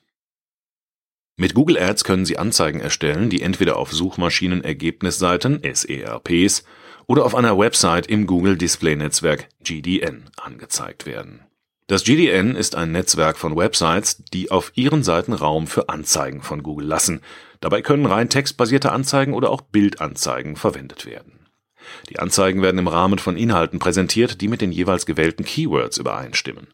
Mit 1.37 1.55
Google 1.55 1.79
Ads 1.79 2.03
können 2.03 2.27
Sie 2.27 2.37
Anzeigen 2.37 2.81
erstellen, 2.81 3.31
die 3.31 3.43
entweder 3.43 3.77
auf 3.77 3.93
Suchmaschinenergebnisseiten 3.93 5.61
SERPs 5.63 6.65
oder 7.07 7.25
auf 7.25 7.37
einer 7.37 7.57
Website 7.57 8.09
im 8.09 8.27
Google 8.27 8.57
Display 8.57 8.97
Netzwerk 8.97 9.49
GDN 9.63 10.31
angezeigt 10.37 11.07
werden. 11.07 11.45
Das 11.91 12.05
GDN 12.05 12.55
ist 12.55 12.77
ein 12.77 12.93
Netzwerk 12.93 13.37
von 13.37 13.57
Websites, 13.57 14.23
die 14.33 14.53
auf 14.53 14.71
ihren 14.77 15.03
Seiten 15.03 15.33
Raum 15.33 15.67
für 15.67 15.89
Anzeigen 15.89 16.41
von 16.41 16.63
Google 16.63 16.87
lassen. 16.87 17.21
Dabei 17.59 17.83
können 17.83 18.07
rein 18.07 18.29
textbasierte 18.29 18.93
Anzeigen 18.93 19.35
oder 19.35 19.51
auch 19.51 19.61
Bildanzeigen 19.61 20.55
verwendet 20.55 21.05
werden. 21.05 21.49
Die 22.09 22.21
Anzeigen 22.21 22.63
werden 22.63 22.79
im 22.79 22.87
Rahmen 22.87 23.19
von 23.19 23.37
Inhalten 23.37 23.81
präsentiert, 23.81 24.41
die 24.41 24.47
mit 24.47 24.61
den 24.61 24.71
jeweils 24.71 25.05
gewählten 25.05 25.45
Keywords 25.45 25.99
übereinstimmen. 25.99 26.69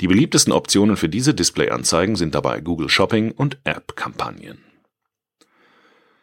Die 0.00 0.08
beliebtesten 0.08 0.54
Optionen 0.54 0.96
für 0.96 1.10
diese 1.10 1.34
Displayanzeigen 1.34 2.16
sind 2.16 2.34
dabei 2.34 2.62
Google 2.62 2.88
Shopping 2.88 3.32
und 3.32 3.58
App-Kampagnen. 3.64 4.64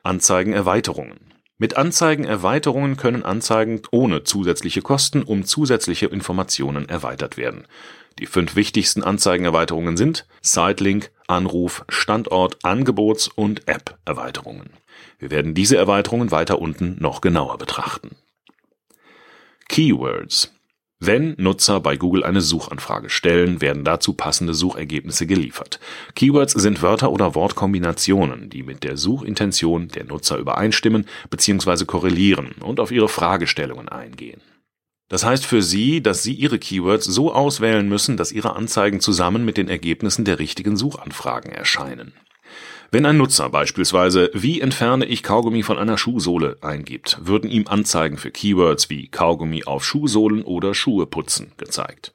Anzeigenerweiterungen 0.01 1.19
mit 1.59 1.77
Anzeigenerweiterungen 1.77 2.95
können 2.95 3.23
Anzeigen 3.23 3.81
ohne 3.91 4.23
zusätzliche 4.23 4.81
Kosten 4.81 5.21
um 5.21 5.43
zusätzliche 5.43 6.07
Informationen 6.07 6.87
erweitert 6.87 7.35
werden. 7.35 7.67
Die 8.17 8.25
fünf 8.25 8.55
wichtigsten 8.55 9.03
Anzeigenerweiterungen 9.03 9.97
sind 9.97 10.25
Sitelink, 10.41 11.11
Anruf, 11.27 11.85
Standort, 11.89 12.63
Angebots- 12.63 13.29
und 13.33 13.67
App-Erweiterungen. 13.67 14.71
Wir 15.19 15.31
werden 15.31 15.53
diese 15.53 15.75
Erweiterungen 15.75 16.31
weiter 16.31 16.59
unten 16.59 16.95
noch 16.99 17.19
genauer 17.19 17.57
betrachten. 17.57 18.15
Keywords 19.67 20.53
Wenn 21.01 21.35
Nutzer 21.37 21.79
bei 21.79 21.95
Google 21.95 22.25
eine 22.25 22.41
Suchanfrage 22.41 23.09
stellen, 23.09 23.61
werden 23.61 23.85
dazu 23.85 24.11
passende 24.11 24.53
Suchergebnisse 24.53 25.25
geliefert. 25.25 25.79
Keywords 26.13 26.51
sind 26.51 26.81
Wörter 26.81 27.11
oder 27.11 27.35
Wortkombinationen, 27.35 28.49
die 28.49 28.63
mit 28.63 28.83
der 28.83 28.97
Suchintention 28.97 29.87
der 29.87 30.03
Nutzer 30.03 30.37
übereinstimmen 30.37 31.05
bzw. 31.29 31.85
korrelieren 31.85 32.51
und 32.59 32.81
auf 32.81 32.91
ihre 32.91 33.07
Fragestellungen 33.07 33.87
eingehen. 33.87 34.41
Das 35.07 35.23
heißt 35.23 35.45
für 35.45 35.61
Sie, 35.61 36.03
dass 36.03 36.21
Sie 36.21 36.33
Ihre 36.33 36.59
Keywords 36.59 37.05
so 37.05 37.33
auswählen 37.33 37.87
müssen, 37.87 38.17
dass 38.17 38.33
Ihre 38.33 38.57
Anzeigen 38.57 38.99
zusammen 38.99 39.45
mit 39.45 39.55
den 39.55 39.69
Ergebnissen 39.69 40.25
der 40.25 40.37
richtigen 40.37 40.75
Suchanfragen 40.75 41.51
erscheinen. 41.53 42.11
Wenn 42.91 43.05
ein 43.05 43.17
Nutzer 43.17 43.49
beispielsweise 43.49 44.31
Wie 44.33 44.61
entferne 44.61 45.05
ich 45.05 45.21
Kaugummi 45.21 45.61
von 45.61 45.77
einer 45.77 45.97
Schuhsohle 45.97 46.57
eingibt, 46.61 47.19
würden 47.21 47.51
ihm 47.51 47.67
Anzeigen 47.67 48.17
für 48.17 48.31
Keywords 48.31 48.89
wie 48.89 49.07
Kaugummi 49.07 49.63
auf 49.65 49.85
Schuhsohlen 49.85 50.41
oder 50.41 50.73
Schuhe 50.73 51.05
putzen 51.05 51.51
gezeigt. 51.57 52.13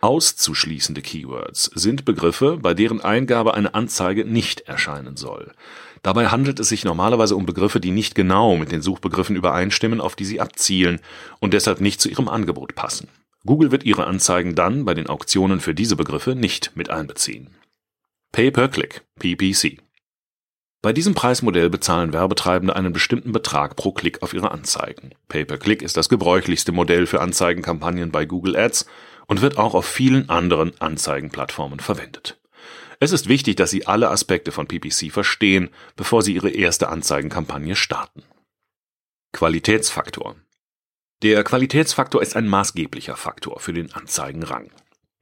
Auszuschließende 0.00 1.00
Keywords 1.00 1.70
sind 1.74 2.04
Begriffe, 2.04 2.58
bei 2.60 2.74
deren 2.74 3.00
Eingabe 3.00 3.54
eine 3.54 3.74
Anzeige 3.74 4.24
nicht 4.24 4.62
erscheinen 4.62 5.16
soll. 5.16 5.52
Dabei 6.02 6.26
handelt 6.26 6.58
es 6.58 6.68
sich 6.68 6.84
normalerweise 6.84 7.36
um 7.36 7.46
Begriffe, 7.46 7.78
die 7.78 7.92
nicht 7.92 8.16
genau 8.16 8.56
mit 8.56 8.72
den 8.72 8.82
Suchbegriffen 8.82 9.36
übereinstimmen, 9.36 10.00
auf 10.00 10.16
die 10.16 10.24
sie 10.24 10.40
abzielen 10.40 11.00
und 11.38 11.54
deshalb 11.54 11.80
nicht 11.80 12.00
zu 12.00 12.08
ihrem 12.08 12.28
Angebot 12.28 12.74
passen. 12.74 13.08
Google 13.44 13.70
wird 13.70 13.84
ihre 13.84 14.06
Anzeigen 14.06 14.56
dann 14.56 14.84
bei 14.84 14.94
den 14.94 15.08
Auktionen 15.08 15.60
für 15.60 15.74
diese 15.74 15.94
Begriffe 15.94 16.34
nicht 16.34 16.72
mit 16.74 16.90
einbeziehen. 16.90 17.50
Pay-per-Click, 18.32 19.02
PPC. 19.18 19.85
Bei 20.86 20.92
diesem 20.92 21.16
Preismodell 21.16 21.68
bezahlen 21.68 22.12
Werbetreibende 22.12 22.76
einen 22.76 22.92
bestimmten 22.92 23.32
Betrag 23.32 23.74
pro 23.74 23.90
Klick 23.90 24.22
auf 24.22 24.32
ihre 24.32 24.52
Anzeigen. 24.52 25.10
Pay-per-Click 25.26 25.82
ist 25.82 25.96
das 25.96 26.08
gebräuchlichste 26.08 26.70
Modell 26.70 27.08
für 27.08 27.20
Anzeigenkampagnen 27.20 28.12
bei 28.12 28.24
Google 28.24 28.54
Ads 28.54 28.86
und 29.26 29.40
wird 29.40 29.58
auch 29.58 29.74
auf 29.74 29.84
vielen 29.84 30.28
anderen 30.28 30.80
Anzeigenplattformen 30.80 31.80
verwendet. 31.80 32.40
Es 33.00 33.10
ist 33.10 33.28
wichtig, 33.28 33.56
dass 33.56 33.72
Sie 33.72 33.88
alle 33.88 34.10
Aspekte 34.10 34.52
von 34.52 34.68
PPC 34.68 35.10
verstehen, 35.10 35.70
bevor 35.96 36.22
Sie 36.22 36.36
Ihre 36.36 36.50
erste 36.50 36.88
Anzeigenkampagne 36.88 37.74
starten. 37.74 38.22
Qualitätsfaktor 39.32 40.36
Der 41.20 41.42
Qualitätsfaktor 41.42 42.22
ist 42.22 42.36
ein 42.36 42.46
maßgeblicher 42.46 43.16
Faktor 43.16 43.58
für 43.58 43.72
den 43.72 43.92
Anzeigenrang. 43.92 44.70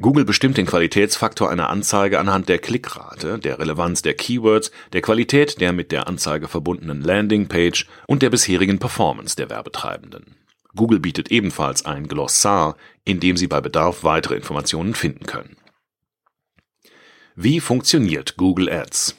Google 0.02 0.24
bestimmt 0.24 0.56
den 0.56 0.66
Qualitätsfaktor 0.66 1.50
einer 1.50 1.70
Anzeige 1.70 2.18
anhand 2.18 2.48
der 2.48 2.58
Klickrate, 2.58 3.38
der 3.38 3.60
Relevanz 3.60 4.02
der 4.02 4.14
Keywords, 4.14 4.72
der 4.92 5.02
Qualität 5.02 5.60
der 5.60 5.72
mit 5.72 5.92
der 5.92 6.08
Anzeige 6.08 6.48
verbundenen 6.48 7.00
Landingpage 7.00 7.86
und 8.08 8.22
der 8.22 8.30
bisherigen 8.30 8.80
Performance 8.80 9.36
der 9.36 9.50
Werbetreibenden. 9.50 10.36
Google 10.74 10.98
bietet 10.98 11.30
ebenfalls 11.30 11.84
ein 11.84 12.08
Glossar, 12.08 12.76
in 13.04 13.20
dem 13.20 13.36
Sie 13.36 13.46
bei 13.46 13.60
Bedarf 13.60 14.02
weitere 14.02 14.34
Informationen 14.34 14.94
finden 14.94 15.26
können. 15.26 15.56
Wie 17.36 17.60
funktioniert 17.60 18.36
Google 18.36 18.68
Ads? 18.68 19.16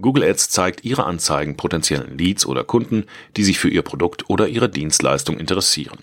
Google 0.00 0.24
Ads 0.24 0.48
zeigt 0.48 0.84
Ihre 0.84 1.04
Anzeigen 1.04 1.58
potenziellen 1.58 2.16
Leads 2.16 2.46
oder 2.46 2.64
Kunden, 2.64 3.04
die 3.36 3.44
sich 3.44 3.58
für 3.58 3.68
Ihr 3.68 3.82
Produkt 3.82 4.30
oder 4.30 4.48
Ihre 4.48 4.70
Dienstleistung 4.70 5.38
interessieren. 5.38 5.98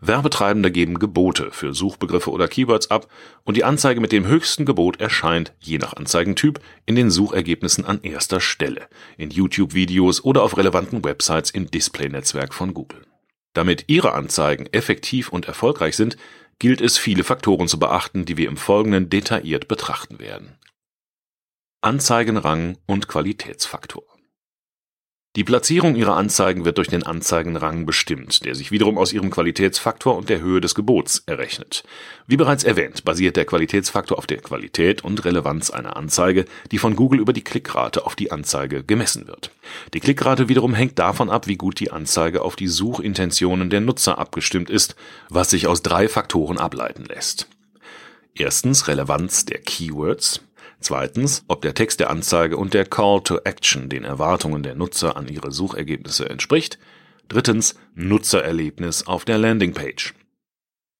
Werbetreibende 0.00 0.70
geben 0.70 0.98
Gebote 0.98 1.50
für 1.50 1.74
Suchbegriffe 1.74 2.30
oder 2.30 2.48
Keywords 2.48 2.90
ab 2.90 3.08
und 3.44 3.56
die 3.56 3.64
Anzeige 3.64 4.00
mit 4.00 4.12
dem 4.12 4.26
höchsten 4.26 4.64
Gebot 4.64 5.00
erscheint, 5.00 5.52
je 5.60 5.78
nach 5.78 5.94
Anzeigentyp, 5.94 6.60
in 6.86 6.94
den 6.94 7.10
Suchergebnissen 7.10 7.84
an 7.84 8.02
erster 8.02 8.40
Stelle, 8.40 8.88
in 9.16 9.30
YouTube-Videos 9.30 10.24
oder 10.24 10.42
auf 10.42 10.56
relevanten 10.56 11.04
Websites 11.04 11.50
im 11.50 11.70
Display-Netzwerk 11.70 12.54
von 12.54 12.74
Google. 12.74 13.02
Damit 13.52 13.84
Ihre 13.86 14.12
Anzeigen 14.12 14.66
effektiv 14.72 15.30
und 15.30 15.46
erfolgreich 15.46 15.96
sind, 15.96 16.16
gilt 16.58 16.80
es 16.80 16.98
viele 16.98 17.24
Faktoren 17.24 17.68
zu 17.68 17.78
beachten, 17.78 18.24
die 18.24 18.36
wir 18.36 18.48
im 18.48 18.56
Folgenden 18.56 19.10
detailliert 19.10 19.68
betrachten 19.68 20.18
werden. 20.18 20.58
Anzeigenrang 21.82 22.78
und 22.86 23.08
Qualitätsfaktor 23.08 24.15
die 25.36 25.44
Platzierung 25.44 25.96
Ihrer 25.96 26.16
Anzeigen 26.16 26.64
wird 26.64 26.78
durch 26.78 26.88
den 26.88 27.02
Anzeigenrang 27.02 27.84
bestimmt, 27.84 28.46
der 28.46 28.54
sich 28.54 28.70
wiederum 28.70 28.96
aus 28.96 29.12
ihrem 29.12 29.30
Qualitätsfaktor 29.30 30.16
und 30.16 30.30
der 30.30 30.40
Höhe 30.40 30.62
des 30.62 30.74
Gebots 30.74 31.22
errechnet. 31.26 31.84
Wie 32.26 32.38
bereits 32.38 32.64
erwähnt, 32.64 33.04
basiert 33.04 33.36
der 33.36 33.44
Qualitätsfaktor 33.44 34.16
auf 34.16 34.26
der 34.26 34.38
Qualität 34.38 35.04
und 35.04 35.26
Relevanz 35.26 35.68
einer 35.68 35.94
Anzeige, 35.98 36.46
die 36.72 36.78
von 36.78 36.96
Google 36.96 37.20
über 37.20 37.34
die 37.34 37.44
Klickrate 37.44 38.06
auf 38.06 38.16
die 38.16 38.32
Anzeige 38.32 38.82
gemessen 38.82 39.28
wird. 39.28 39.50
Die 39.92 40.00
Klickrate 40.00 40.48
wiederum 40.48 40.72
hängt 40.72 40.98
davon 40.98 41.28
ab, 41.28 41.46
wie 41.46 41.56
gut 41.56 41.80
die 41.80 41.90
Anzeige 41.90 42.40
auf 42.40 42.56
die 42.56 42.68
Suchintentionen 42.68 43.68
der 43.68 43.82
Nutzer 43.82 44.16
abgestimmt 44.16 44.70
ist, 44.70 44.96
was 45.28 45.50
sich 45.50 45.66
aus 45.66 45.82
drei 45.82 46.08
Faktoren 46.08 46.56
ableiten 46.56 47.04
lässt. 47.04 47.46
Erstens 48.34 48.88
Relevanz 48.88 49.44
der 49.44 49.58
Keywords, 49.58 50.40
Zweitens, 50.80 51.44
ob 51.48 51.62
der 51.62 51.74
Text 51.74 52.00
der 52.00 52.10
Anzeige 52.10 52.56
und 52.56 52.74
der 52.74 52.84
Call 52.84 53.22
to 53.22 53.38
Action 53.44 53.88
den 53.88 54.04
Erwartungen 54.04 54.62
der 54.62 54.74
Nutzer 54.74 55.16
an 55.16 55.28
ihre 55.28 55.50
Suchergebnisse 55.50 56.28
entspricht. 56.28 56.78
Drittens, 57.28 57.74
Nutzererlebnis 57.94 59.06
auf 59.06 59.24
der 59.24 59.38
Landingpage. 59.38 60.14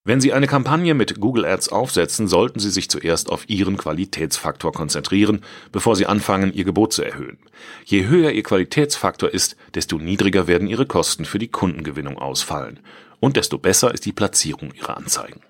Wenn 0.06 0.20
Sie 0.20 0.32
eine 0.32 0.46
Kampagne 0.46 0.94
mit 0.94 1.20
Google 1.20 1.44
Ads 1.44 1.70
aufsetzen, 1.70 2.28
sollten 2.28 2.60
Sie 2.60 2.70
sich 2.70 2.88
zuerst 2.88 3.28
auf 3.28 3.48
Ihren 3.50 3.76
Qualitätsfaktor 3.76 4.72
konzentrieren, 4.72 5.40
bevor 5.72 5.96
Sie 5.96 6.06
anfangen, 6.06 6.52
Ihr 6.54 6.62
Gebot 6.62 6.92
zu 6.92 7.02
erhöhen. 7.02 7.38
Je 7.84 8.06
höher 8.06 8.30
Ihr 8.30 8.44
Qualitätsfaktor 8.44 9.28
ist, 9.28 9.56
desto 9.74 9.98
niedriger 9.98 10.46
werden 10.46 10.68
Ihre 10.68 10.86
Kosten 10.86 11.24
für 11.24 11.40
die 11.40 11.48
Kundengewinnung 11.48 12.18
ausfallen 12.18 12.78
und 13.18 13.36
desto 13.36 13.58
besser 13.58 13.92
ist 13.92 14.06
die 14.06 14.12
Platzierung 14.12 14.72
Ihrer 14.74 14.96
Anzeigen. 14.96 15.40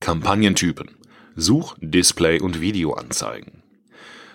Kampagnentypen 0.00 0.96
Such-, 1.36 1.76
Display- 1.80 2.40
und 2.40 2.60
Videoanzeigen. 2.60 3.62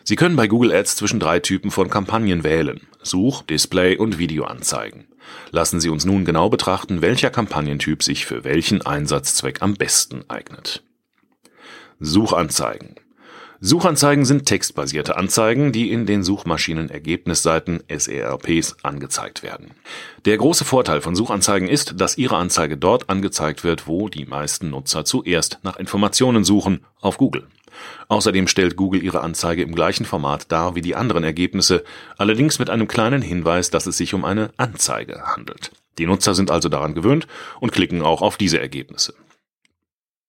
Sie 0.03 0.15
können 0.15 0.35
bei 0.35 0.47
Google 0.47 0.71
Ads 0.71 0.95
zwischen 0.95 1.19
drei 1.19 1.39
Typen 1.39 1.71
von 1.71 1.89
Kampagnen 1.89 2.43
wählen. 2.43 2.81
Such-, 3.01 3.41
Display- 3.43 3.97
und 3.97 4.19
Videoanzeigen. 4.19 5.07
Lassen 5.51 5.79
Sie 5.79 5.89
uns 5.89 6.05
nun 6.05 6.25
genau 6.25 6.49
betrachten, 6.49 7.01
welcher 7.01 7.29
Kampagnentyp 7.29 8.03
sich 8.03 8.25
für 8.25 8.43
welchen 8.43 8.85
Einsatzzweck 8.85 9.61
am 9.61 9.73
besten 9.73 10.23
eignet. 10.27 10.83
Suchanzeigen. 11.99 12.95
Suchanzeigen 13.63 14.25
sind 14.25 14.47
textbasierte 14.47 15.17
Anzeigen, 15.17 15.71
die 15.71 15.91
in 15.91 16.07
den 16.07 16.23
Suchmaschinenergebnisseiten 16.23 17.83
SERPs 17.95 18.77
angezeigt 18.81 19.43
werden. 19.43 19.75
Der 20.25 20.35
große 20.37 20.65
Vorteil 20.65 20.99
von 20.99 21.15
Suchanzeigen 21.15 21.67
ist, 21.67 22.01
dass 22.01 22.17
Ihre 22.17 22.37
Anzeige 22.37 22.75
dort 22.75 23.11
angezeigt 23.11 23.63
wird, 23.63 23.85
wo 23.85 24.09
die 24.09 24.25
meisten 24.25 24.71
Nutzer 24.71 25.05
zuerst 25.05 25.59
nach 25.61 25.77
Informationen 25.77 26.43
suchen, 26.43 26.83
auf 27.01 27.19
Google. 27.19 27.45
Außerdem 28.07 28.47
stellt 28.47 28.77
Google 28.77 29.03
Ihre 29.03 29.21
Anzeige 29.21 29.61
im 29.61 29.75
gleichen 29.75 30.07
Format 30.07 30.51
dar 30.51 30.73
wie 30.73 30.81
die 30.81 30.95
anderen 30.95 31.23
Ergebnisse, 31.23 31.83
allerdings 32.17 32.57
mit 32.57 32.71
einem 32.71 32.87
kleinen 32.87 33.21
Hinweis, 33.21 33.69
dass 33.69 33.85
es 33.85 33.95
sich 33.95 34.15
um 34.15 34.25
eine 34.25 34.49
Anzeige 34.57 35.21
handelt. 35.21 35.71
Die 35.99 36.07
Nutzer 36.07 36.33
sind 36.33 36.49
also 36.49 36.67
daran 36.67 36.95
gewöhnt 36.95 37.27
und 37.59 37.71
klicken 37.71 38.01
auch 38.01 38.23
auf 38.23 38.37
diese 38.37 38.59
Ergebnisse. 38.59 39.13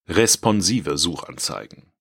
Responsive 0.06 0.98
Suchanzeigen 0.98 1.91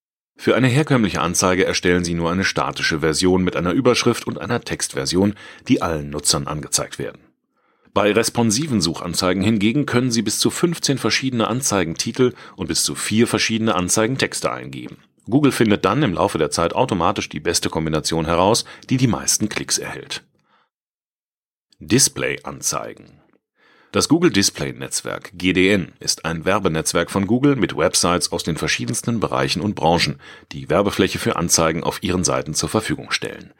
für 0.41 0.55
eine 0.55 0.69
herkömmliche 0.69 1.21
Anzeige 1.21 1.65
erstellen 1.65 2.03
Sie 2.03 2.15
nur 2.15 2.31
eine 2.31 2.43
statische 2.43 3.01
Version 3.01 3.43
mit 3.43 3.55
einer 3.55 3.73
Überschrift 3.73 4.25
und 4.25 4.41
einer 4.41 4.59
Textversion, 4.59 5.35
die 5.67 5.83
allen 5.83 6.09
Nutzern 6.09 6.47
angezeigt 6.47 6.97
werden. 6.97 7.21
Bei 7.93 8.11
responsiven 8.11 8.81
Suchanzeigen 8.81 9.43
hingegen 9.43 9.85
können 9.85 10.09
Sie 10.09 10.23
bis 10.23 10.39
zu 10.39 10.49
15 10.49 10.97
verschiedene 10.97 11.47
Anzeigentitel 11.47 12.33
und 12.55 12.65
bis 12.65 12.83
zu 12.83 12.95
vier 12.95 13.27
verschiedene 13.27 13.75
Anzeigentexte 13.75 14.51
eingeben. 14.51 14.97
Google 15.29 15.51
findet 15.51 15.85
dann 15.85 16.01
im 16.01 16.15
Laufe 16.15 16.39
der 16.39 16.49
Zeit 16.49 16.73
automatisch 16.73 17.29
die 17.29 17.39
beste 17.39 17.69
Kombination 17.69 18.25
heraus, 18.25 18.65
die 18.89 18.97
die 18.97 19.05
meisten 19.05 19.47
Klicks 19.47 19.77
erhält. 19.77 20.23
Display-Anzeigen 21.77 23.20
das 23.91 24.07
Google 24.07 24.31
Display 24.31 24.71
Netzwerk 24.71 25.31
GDN 25.33 25.91
ist 25.99 26.23
ein 26.23 26.45
Werbenetzwerk 26.45 27.11
von 27.11 27.27
Google 27.27 27.57
mit 27.57 27.75
Websites 27.75 28.31
aus 28.31 28.43
den 28.43 28.55
verschiedensten 28.55 29.19
Bereichen 29.19 29.61
und 29.61 29.75
Branchen, 29.75 30.19
die 30.53 30.69
Werbefläche 30.69 31.19
für 31.19 31.35
Anzeigen 31.35 31.83
auf 31.83 32.01
ihren 32.01 32.23
Seiten 32.23 32.53
zur 32.53 32.69
Verfügung 32.69 33.11
stellen. 33.11 33.51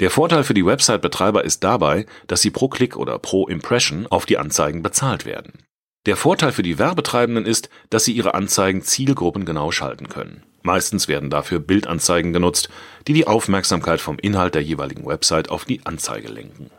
Der 0.00 0.10
Vorteil 0.10 0.42
für 0.42 0.54
die 0.54 0.64
Website-Betreiber 0.64 1.44
ist 1.44 1.62
dabei, 1.64 2.06
dass 2.26 2.40
sie 2.40 2.50
pro 2.50 2.68
Klick 2.68 2.96
oder 2.96 3.18
pro 3.18 3.46
Impression 3.46 4.06
auf 4.06 4.24
die 4.24 4.38
Anzeigen 4.38 4.82
bezahlt 4.82 5.26
werden. 5.26 5.52
Der 6.06 6.16
Vorteil 6.16 6.52
für 6.52 6.62
die 6.62 6.78
Werbetreibenden 6.78 7.44
ist, 7.44 7.68
dass 7.90 8.04
sie 8.04 8.12
ihre 8.12 8.32
Anzeigen 8.32 8.80
zielgruppengenau 8.80 9.70
schalten 9.70 10.08
können. 10.08 10.42
Meistens 10.62 11.08
werden 11.08 11.28
dafür 11.28 11.60
Bildanzeigen 11.60 12.32
genutzt, 12.32 12.70
die 13.06 13.12
die 13.12 13.26
Aufmerksamkeit 13.26 14.00
vom 14.00 14.18
Inhalt 14.18 14.54
der 14.54 14.62
jeweiligen 14.62 15.04
Website 15.04 15.50
auf 15.50 15.66
die 15.66 15.84
Anzeige 15.84 16.28
lenken. 16.28 16.70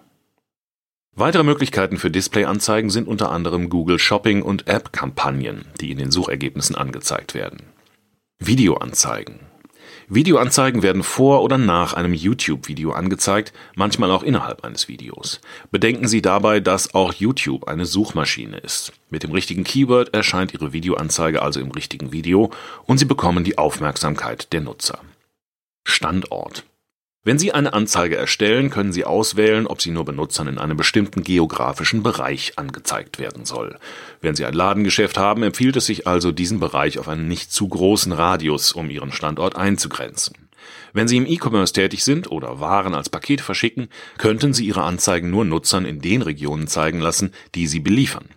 Weitere 1.17 1.43
Möglichkeiten 1.43 1.97
für 1.97 2.11
Displayanzeigen 2.11 2.89
sind 2.89 3.07
unter 3.07 3.31
anderem 3.31 3.69
Google 3.69 3.99
Shopping 3.99 4.41
und 4.41 4.67
App-Kampagnen, 4.67 5.63
die 5.79 5.91
in 5.91 5.97
den 5.97 6.11
Suchergebnissen 6.11 6.75
angezeigt 6.75 7.33
werden. 7.33 7.63
Videoanzeigen. 8.39 9.39
Videoanzeigen 10.09 10.83
werden 10.83 11.03
vor 11.03 11.41
oder 11.41 11.57
nach 11.57 11.93
einem 11.93 12.13
YouTube-Video 12.13 12.91
angezeigt, 12.91 13.53
manchmal 13.75 14.11
auch 14.11 14.23
innerhalb 14.23 14.65
eines 14.65 14.89
Videos. 14.89 15.39
Bedenken 15.71 16.09
Sie 16.09 16.21
dabei, 16.21 16.59
dass 16.59 16.93
auch 16.93 17.13
YouTube 17.13 17.69
eine 17.69 17.85
Suchmaschine 17.85 18.57
ist. 18.57 18.91
Mit 19.09 19.23
dem 19.23 19.31
richtigen 19.31 19.63
Keyword 19.63 20.13
erscheint 20.13 20.53
Ihre 20.53 20.73
Videoanzeige 20.73 21.41
also 21.41 21.61
im 21.61 21.71
richtigen 21.71 22.11
Video 22.11 22.51
und 22.83 22.97
Sie 22.97 23.05
bekommen 23.05 23.45
die 23.45 23.57
Aufmerksamkeit 23.57 24.51
der 24.51 24.59
Nutzer. 24.59 24.99
Standort 25.85 26.65
wenn 27.25 27.39
Sie 27.39 27.51
eine 27.51 27.73
Anzeige 27.73 28.15
erstellen, 28.15 28.69
können 28.69 28.93
Sie 28.93 29.03
auswählen, 29.03 29.65
ob 29.65 29.81
sie 29.81 29.89
nur 29.89 30.05
Benutzern 30.05 30.47
in 30.47 30.59
einem 30.59 30.77
bestimmten 30.77 31.23
geografischen 31.23 32.03
Bereich 32.03 32.53
angezeigt 32.57 33.17
werden 33.17 33.45
soll. 33.45 33.79
Wenn 34.21 34.35
Sie 34.35 34.45
ein 34.45 34.53
Ladengeschäft 34.53 35.17
haben, 35.17 35.41
empfiehlt 35.41 35.75
es 35.75 35.87
sich 35.87 36.05
also, 36.05 36.31
diesen 36.31 36.59
Bereich 36.59 36.99
auf 36.99 37.07
einen 37.07 37.27
nicht 37.27 37.51
zu 37.51 37.67
großen 37.67 38.11
Radius 38.11 38.73
um 38.73 38.91
Ihren 38.91 39.11
Standort 39.11 39.55
einzugrenzen. 39.55 40.35
Wenn 40.93 41.07
Sie 41.07 41.17
im 41.17 41.25
E-Commerce 41.25 41.73
tätig 41.73 42.03
sind 42.03 42.29
oder 42.29 42.59
Waren 42.59 42.93
als 42.93 43.09
Paket 43.09 43.41
verschicken, 43.41 43.89
könnten 44.19 44.53
Sie 44.53 44.67
Ihre 44.67 44.83
Anzeigen 44.83 45.31
nur 45.31 45.45
Nutzern 45.45 45.85
in 45.85 46.01
den 46.01 46.21
Regionen 46.21 46.67
zeigen 46.67 46.99
lassen, 46.99 47.31
die 47.55 47.65
Sie 47.65 47.79
beliefern. 47.79 48.29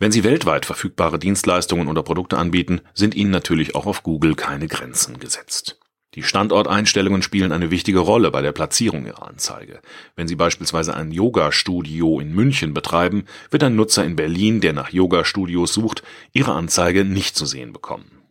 Wenn 0.00 0.10
Sie 0.10 0.24
weltweit 0.24 0.66
verfügbare 0.66 1.20
Dienstleistungen 1.20 1.86
oder 1.86 2.02
Produkte 2.02 2.36
anbieten, 2.36 2.80
sind 2.94 3.14
Ihnen 3.14 3.30
natürlich 3.30 3.76
auch 3.76 3.86
auf 3.86 4.02
Google 4.02 4.34
keine 4.34 4.66
Grenzen 4.66 5.20
gesetzt. 5.20 5.78
Die 6.14 6.22
Standorteinstellungen 6.22 7.22
spielen 7.22 7.50
eine 7.50 7.70
wichtige 7.70 7.98
Rolle 7.98 8.30
bei 8.30 8.40
der 8.40 8.52
Platzierung 8.52 9.06
Ihrer 9.06 9.26
Anzeige. 9.26 9.80
Wenn 10.14 10.28
Sie 10.28 10.36
beispielsweise 10.36 10.94
ein 10.94 11.10
Yoga-Studio 11.10 12.20
in 12.20 12.32
München 12.32 12.72
betreiben, 12.72 13.24
wird 13.50 13.64
ein 13.64 13.74
Nutzer 13.74 14.04
in 14.04 14.14
Berlin, 14.14 14.60
der 14.60 14.72
nach 14.72 14.90
Yoga-Studios 14.90 15.72
sucht, 15.72 16.04
Ihre 16.32 16.52
Anzeige 16.52 17.04
nicht 17.04 17.36
zu 17.36 17.46
sehen 17.46 17.72
bekommen. 17.72 18.22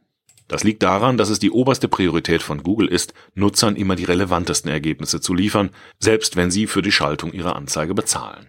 Das 0.47 0.63
liegt 0.63 0.83
daran, 0.83 1.17
dass 1.17 1.29
es 1.29 1.39
die 1.39 1.51
oberste 1.51 1.87
Priorität 1.87 2.43
von 2.43 2.63
Google 2.63 2.87
ist, 2.87 3.13
Nutzern 3.33 3.75
immer 3.75 3.95
die 3.95 4.03
relevantesten 4.03 4.69
Ergebnisse 4.69 5.19
zu 5.19 5.33
liefern, 5.33 5.71
selbst 5.99 6.35
wenn 6.35 6.51
sie 6.51 6.67
für 6.67 6.81
die 6.81 6.91
Schaltung 6.91 7.33
ihrer 7.33 7.55
Anzeige 7.55 7.93
bezahlen. 7.93 8.47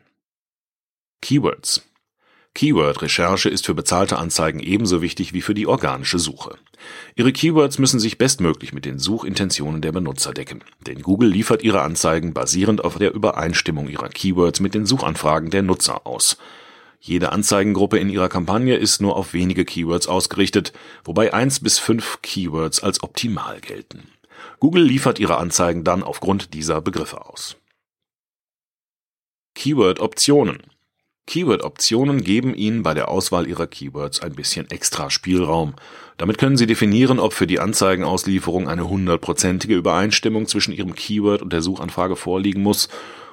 Keywords 1.23 1.83
Keyword-Recherche 2.55 3.49
ist 3.49 3.67
für 3.67 3.75
bezahlte 3.75 4.17
Anzeigen 4.17 4.61
ebenso 4.61 5.03
wichtig 5.03 5.33
wie 5.33 5.43
für 5.43 5.55
die 5.55 5.67
organische 5.67 6.21
Suche. 6.21 6.57
Ihre 7.17 7.33
Keywords 7.33 7.79
müssen 7.79 7.99
sich 7.99 8.17
bestmöglich 8.17 8.73
mit 8.73 8.85
den 8.85 9.01
Suchintentionen 9.01 9.83
der 9.83 9.91
Benutzer 9.91 10.33
decken, 10.33 10.63
denn 10.87 11.03
Google 11.03 11.29
liefert 11.29 11.65
ihre 11.65 11.83
Anzeigen 11.83 12.33
basierend 12.33 12.85
auf 12.85 12.99
der 12.99 13.13
Übereinstimmung 13.13 13.89
ihrer 13.89 14.09
Keywords 14.09 14.61
mit 14.61 14.75
den 14.75 14.87
Suchanfragen 14.87 15.51
der 15.51 15.63
Nutzer 15.63 16.07
aus. 16.07 16.37
Jede 17.01 17.33
Anzeigengruppe 17.33 17.99
in 17.99 18.09
ihrer 18.09 18.29
Kampagne 18.29 18.77
ist 18.77 19.03
nur 19.03 19.17
auf 19.17 19.35
wenige 19.35 19.65
Keywords 19.65 20.07
ausgerichtet, 20.07 20.73
wobei 21.05 21.35
eins 21.35 21.59
bis 21.59 21.81
fünf 21.81 22.23
Keywords 22.23 22.83
als 22.83 23.03
optimal 23.03 23.61
gelten. 23.61 24.09
Google 24.61 24.85
liefert 24.85 25.19
ihre 25.19 25.39
Anzeigen 25.39 25.83
dann 25.83 26.05
aufgrund 26.05 26.55
dieser 26.55 26.81
Begriffe 26.81 27.27
aus. 27.27 27.57
Keyword-Optionen 29.55 30.63
Keyword-Optionen 31.26 32.23
geben 32.23 32.54
Ihnen 32.54 32.83
bei 32.83 32.95
der 32.95 33.09
Auswahl 33.09 33.47
Ihrer 33.47 33.66
Keywords 33.66 34.21
ein 34.21 34.35
bisschen 34.35 34.71
extra 34.71 35.11
Spielraum. 35.11 35.75
Damit 36.16 36.38
können 36.38 36.57
Sie 36.57 36.66
definieren, 36.66 37.19
ob 37.19 37.33
für 37.33 37.47
die 37.47 37.61
Anzeigenauslieferung 37.61 38.69
eine 38.69 38.88
hundertprozentige 38.88 39.75
Übereinstimmung 39.75 40.47
zwischen 40.47 40.73
Ihrem 40.73 40.95
Keyword 40.95 41.43
und 41.43 41.52
der 41.52 41.62
Suchanfrage 41.62 42.16
vorliegen 42.16 42.62
muss 42.62 42.88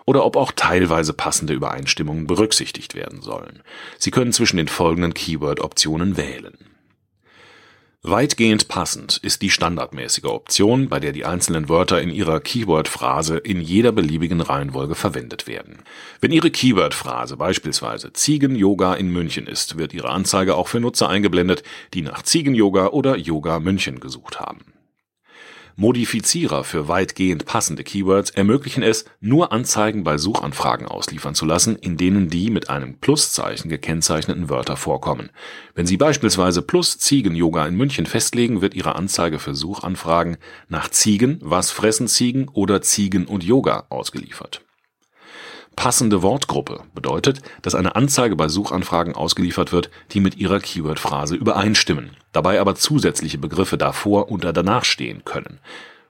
oder 0.05 0.25
ob 0.25 0.35
auch 0.35 0.51
teilweise 0.55 1.13
passende 1.13 1.53
Übereinstimmungen 1.53 2.27
berücksichtigt 2.27 2.95
werden 2.95 3.21
sollen. 3.21 3.61
Sie 3.99 4.11
können 4.11 4.33
zwischen 4.33 4.57
den 4.57 4.67
folgenden 4.67 5.13
Keyword-Optionen 5.13 6.17
wählen 6.17 6.70
Weitgehend 8.03 8.67
passend 8.67 9.17
ist 9.17 9.43
die 9.43 9.51
standardmäßige 9.51 10.23
Option, 10.23 10.89
bei 10.89 10.99
der 10.99 11.11
die 11.11 11.23
einzelnen 11.23 11.69
Wörter 11.69 12.01
in 12.01 12.09
ihrer 12.09 12.39
Keyword-Phrase 12.39 13.37
in 13.37 13.61
jeder 13.61 13.91
beliebigen 13.91 14.41
Reihenfolge 14.41 14.95
verwendet 14.95 15.45
werden. 15.45 15.83
Wenn 16.19 16.31
Ihre 16.31 16.49
Keyword-Phrase 16.49 17.37
beispielsweise 17.37 18.11
Ziegen-Yoga 18.11 18.95
in 18.95 19.11
München 19.11 19.45
ist, 19.45 19.77
wird 19.77 19.93
Ihre 19.93 20.09
Anzeige 20.09 20.55
auch 20.55 20.67
für 20.67 20.79
Nutzer 20.79 21.09
eingeblendet, 21.09 21.61
die 21.93 22.01
nach 22.01 22.23
Ziegen-Yoga 22.23 22.87
oder 22.87 23.17
Yoga 23.17 23.59
München 23.59 23.99
gesucht 23.99 24.39
haben 24.39 24.70
Modifizierer 25.81 26.63
für 26.63 26.87
weitgehend 26.87 27.45
passende 27.45 27.83
Keywords 27.83 28.29
ermöglichen 28.29 28.83
es, 28.83 29.05
nur 29.19 29.51
Anzeigen 29.51 30.03
bei 30.03 30.19
Suchanfragen 30.19 30.87
ausliefern 30.87 31.33
zu 31.33 31.43
lassen, 31.43 31.75
in 31.75 31.97
denen 31.97 32.29
die 32.29 32.51
mit 32.51 32.69
einem 32.69 32.99
Pluszeichen 32.99 33.67
gekennzeichneten 33.67 34.47
Wörter 34.47 34.77
vorkommen. 34.77 35.31
Wenn 35.73 35.87
Sie 35.87 35.97
beispielsweise 35.97 36.61
Plus 36.61 36.99
Ziegen-Yoga 36.99 37.65
in 37.65 37.75
München 37.75 38.05
festlegen, 38.05 38.61
wird 38.61 38.75
Ihre 38.75 38.95
Anzeige 38.95 39.39
für 39.39 39.55
Suchanfragen 39.55 40.37
nach 40.69 40.87
Ziegen, 40.89 41.39
was 41.41 41.71
fressen 41.71 42.07
Ziegen 42.07 42.47
oder 42.49 42.83
Ziegen 42.83 43.25
und 43.25 43.43
Yoga 43.43 43.87
ausgeliefert 43.89 44.61
Passende 45.75 46.21
Wortgruppe 46.21 46.83
bedeutet, 46.93 47.41
dass 47.63 47.73
eine 47.73 47.95
Anzeige 47.95 48.35
bei 48.35 48.49
Suchanfragen 48.49 49.15
ausgeliefert 49.15 49.71
wird, 49.71 49.89
die 50.11 50.19
mit 50.19 50.37
Ihrer 50.37 50.59
Keyword-Phrase 50.59 51.35
übereinstimmen, 51.35 52.11
dabei 52.31 52.59
aber 52.59 52.75
zusätzliche 52.75 53.37
Begriffe 53.37 53.77
davor 53.77 54.31
oder 54.31 54.53
danach 54.53 54.85
stehen 54.85 55.23
können. 55.25 55.59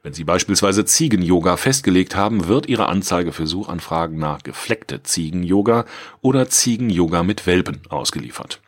Wenn 0.03 0.13
Sie 0.13 0.23
beispielsweise 0.23 0.84
Ziegen-Yoga 0.84 1.57
festgelegt 1.57 2.15
haben, 2.15 2.47
wird 2.47 2.65
Ihre 2.65 2.88
Anzeige 2.88 3.31
für 3.31 3.45
Suchanfragen 3.45 4.17
nach 4.17 4.41
gefleckte 4.41 5.03
Ziegen-Yoga 5.03 5.86
oder 6.21 6.49
Ziegen-Yoga 6.49 7.21
mit 7.21 7.45
Welpen 7.45 7.81
ausgeliefert. 7.89 8.62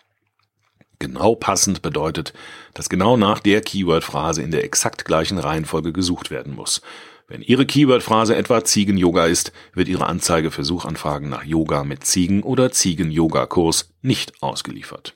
Genau 0.99 1.33
passend 1.33 1.81
bedeutet, 1.81 2.33
dass 2.75 2.87
genau 2.87 3.17
nach 3.17 3.39
der 3.39 3.61
Keyword-Phrase 3.61 4.43
in 4.43 4.51
der 4.51 4.63
exakt 4.63 5.05
gleichen 5.05 5.39
Reihenfolge 5.39 5.91
gesucht 5.91 6.29
werden 6.29 6.53
muss. 6.53 6.81
Wenn 7.27 7.41
Ihre 7.41 7.65
Keyword-Phrase 7.65 8.35
etwa 8.35 8.63
Ziegen-Yoga 8.63 9.25
ist, 9.25 9.53
wird 9.73 9.87
Ihre 9.87 10.05
Anzeige 10.05 10.51
für 10.51 10.63
Suchanfragen 10.63 11.29
nach 11.29 11.43
Yoga 11.43 11.83
mit 11.83 12.05
Ziegen 12.05 12.43
oder 12.43 12.71
Ziegen-Yoga-Kurs 12.71 13.89
nicht 14.01 14.43
ausgeliefert. 14.43 15.15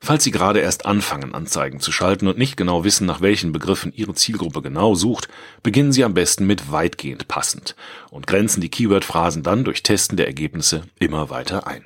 Falls 0.00 0.24
Sie 0.24 0.30
gerade 0.30 0.60
erst 0.60 0.86
anfangen, 0.86 1.34
Anzeigen 1.34 1.80
zu 1.80 1.92
schalten 1.92 2.28
und 2.28 2.38
nicht 2.38 2.56
genau 2.56 2.84
wissen, 2.84 3.06
nach 3.06 3.20
welchen 3.20 3.52
Begriffen 3.52 3.92
Ihre 3.92 4.14
Zielgruppe 4.14 4.62
genau 4.62 4.94
sucht, 4.94 5.28
beginnen 5.62 5.92
Sie 5.92 6.04
am 6.04 6.14
besten 6.14 6.46
mit 6.46 6.70
weitgehend 6.70 7.28
passend 7.28 7.74
und 8.10 8.26
grenzen 8.26 8.60
die 8.60 8.70
Keyword-Phrasen 8.70 9.42
dann 9.42 9.64
durch 9.64 9.82
Testen 9.82 10.16
der 10.16 10.26
Ergebnisse 10.26 10.84
immer 10.98 11.30
weiter 11.30 11.66
ein. 11.66 11.84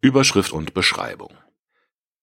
Überschrift 0.00 0.52
und 0.52 0.74
Beschreibung 0.74 1.32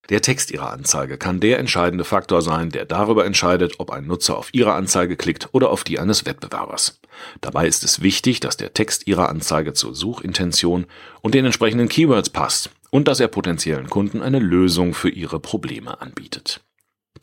der 0.10 0.22
Text 0.22 0.52
Ihrer 0.52 0.72
Anzeige 0.72 1.18
kann 1.18 1.40
der 1.40 1.58
entscheidende 1.58 2.04
Faktor 2.04 2.44
sein, 2.44 2.70
der 2.70 2.86
darüber 2.86 3.26
entscheidet, 3.26 3.80
ob 3.80 3.90
ein 3.90 4.06
Nutzer 4.06 4.38
auf 4.38 4.54
Ihre 4.54 4.74
Anzeige 4.74 5.16
klickt 5.16 5.50
oder 5.52 5.72
auf 5.72 5.84
die 5.84 6.00
eines 6.00 6.26
Wettbewerbers. 6.28 7.00
Dabei 7.42 7.68
ist 7.68 7.84
es 7.84 8.04
wichtig, 8.04 8.40
dass 8.40 8.56
der 8.56 8.74
Text 8.74 9.08
Ihrer 9.08 9.30
Anzeige 9.30 9.74
zur 9.74 9.96
Suchintention 9.96 10.86
und 11.22 11.34
den 11.34 11.46
entsprechenden 11.46 11.90
Keywords 11.90 12.30
passt 12.30 12.70
und 12.96 13.10
dass 13.10 13.20
er 13.20 13.28
potenziellen 13.28 13.90
Kunden 13.90 14.22
eine 14.22 14.40
Lösung 14.40 14.94
für 14.94 15.10
ihre 15.10 15.42
Probleme 15.42 16.00
anbietet. 16.00 16.62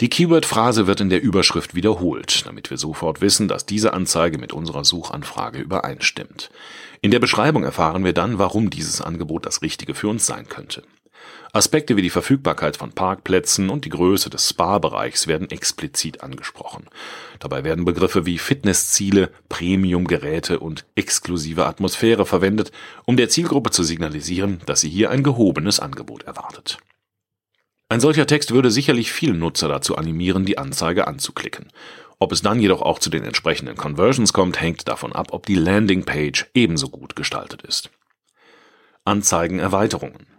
Die 0.02 0.10
Keyword-Phrase 0.10 0.86
wird 0.86 1.00
in 1.00 1.08
der 1.08 1.22
Überschrift 1.22 1.74
wiederholt, 1.74 2.44
damit 2.44 2.68
wir 2.68 2.76
sofort 2.76 3.22
wissen, 3.22 3.48
dass 3.48 3.64
diese 3.64 3.94
Anzeige 3.94 4.36
mit 4.36 4.52
unserer 4.52 4.84
Suchanfrage 4.84 5.60
übereinstimmt. 5.60 6.50
In 7.00 7.10
der 7.10 7.20
Beschreibung 7.20 7.64
erfahren 7.64 8.04
wir 8.04 8.12
dann, 8.12 8.38
warum 8.38 8.68
dieses 8.68 9.00
Angebot 9.00 9.46
das 9.46 9.62
Richtige 9.62 9.94
für 9.94 10.08
uns 10.08 10.26
sein 10.26 10.46
könnte. 10.46 10.82
Aspekte 11.54 11.96
wie 11.98 12.02
die 12.02 12.08
Verfügbarkeit 12.08 12.78
von 12.78 12.92
Parkplätzen 12.92 13.68
und 13.68 13.84
die 13.84 13.90
Größe 13.90 14.30
des 14.30 14.48
Spa-Bereichs 14.48 15.26
werden 15.26 15.50
explizit 15.50 16.22
angesprochen. 16.22 16.86
Dabei 17.40 17.62
werden 17.62 17.84
Begriffe 17.84 18.24
wie 18.24 18.38
Fitnessziele, 18.38 19.30
Premium-Geräte 19.50 20.60
und 20.60 20.86
exklusive 20.94 21.66
Atmosphäre 21.66 22.24
verwendet, 22.24 22.72
um 23.04 23.18
der 23.18 23.28
Zielgruppe 23.28 23.70
zu 23.70 23.82
signalisieren, 23.82 24.62
dass 24.64 24.80
sie 24.80 24.88
hier 24.88 25.10
ein 25.10 25.22
gehobenes 25.22 25.78
Angebot 25.78 26.22
erwartet. 26.22 26.78
Ein 27.90 28.00
solcher 28.00 28.26
Text 28.26 28.52
würde 28.52 28.70
sicherlich 28.70 29.12
viele 29.12 29.34
Nutzer 29.34 29.68
dazu 29.68 29.98
animieren, 29.98 30.46
die 30.46 30.56
Anzeige 30.56 31.06
anzuklicken. 31.06 31.70
Ob 32.18 32.32
es 32.32 32.40
dann 32.40 32.60
jedoch 32.60 32.80
auch 32.80 32.98
zu 32.98 33.10
den 33.10 33.24
entsprechenden 33.24 33.76
Conversions 33.76 34.32
kommt, 34.32 34.58
hängt 34.58 34.88
davon 34.88 35.12
ab, 35.12 35.28
ob 35.32 35.44
die 35.44 35.56
Landingpage 35.56 36.46
ebenso 36.54 36.88
gut 36.88 37.14
gestaltet 37.14 37.60
ist. 37.60 37.90
Anzeigenerweiterungen 39.04 40.31